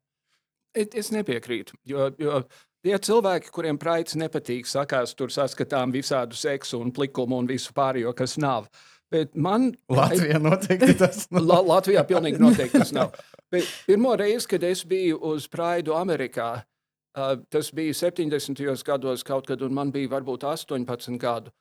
[1.01, 1.78] es nepiekrītu.
[1.89, 2.43] Jo, jo
[2.84, 8.12] Tie cilvēki, kuriem praids nepatīk, sakās, tur saskatām visādu seksu un plikumu un visu pārējo,
[8.18, 8.68] kas nav.
[9.14, 11.46] Bet man Latvijā noteikti tas nav.
[11.48, 13.14] La, Latvijā pilnīgi noteikti tas nav.
[13.54, 18.66] Bet pirmo reizi, kad es biju uz Praidu Amerikā, uh, tas bija 70.
[18.84, 21.54] gados kaut kad, un man bija varbūt 18 gadu.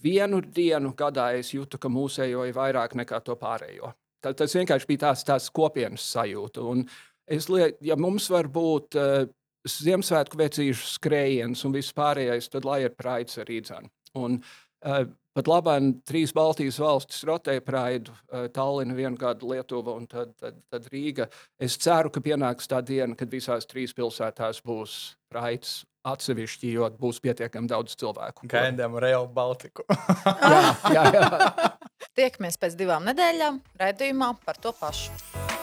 [0.00, 3.92] Vienu dienu gadā es jūtu, ka mūsējo ir vairāk nekā to pārējo.
[4.24, 6.64] Tā, tas vienkārši bija tās, tās kopienas sajūta.
[6.72, 6.86] Un
[7.28, 9.28] es lieku, ja mums var būt uh,
[9.68, 13.86] Ziemassvētku vecīšu skrējiens un viss pārējais, tad lai ir praids arī dzēn.
[14.18, 15.04] Un uh,
[15.36, 20.58] pat labāk trīs Baltijas valstis rotē praidu, uh, Tallina vienu gadu Lietuva un tad, tad,
[20.72, 21.28] tad Rīga.
[21.62, 24.98] Es ceru, ka pienāks tā diena, kad visās trīs pilsētās būs
[25.32, 28.48] praids atsevišķi, jo būs pietiekami daudz cilvēku.
[28.50, 29.86] Gaidām Real Baltiku.
[30.54, 31.70] jā, jā, jā.
[32.18, 35.61] Tiekamies pēc divām nedēļām raidījumā par to pašu.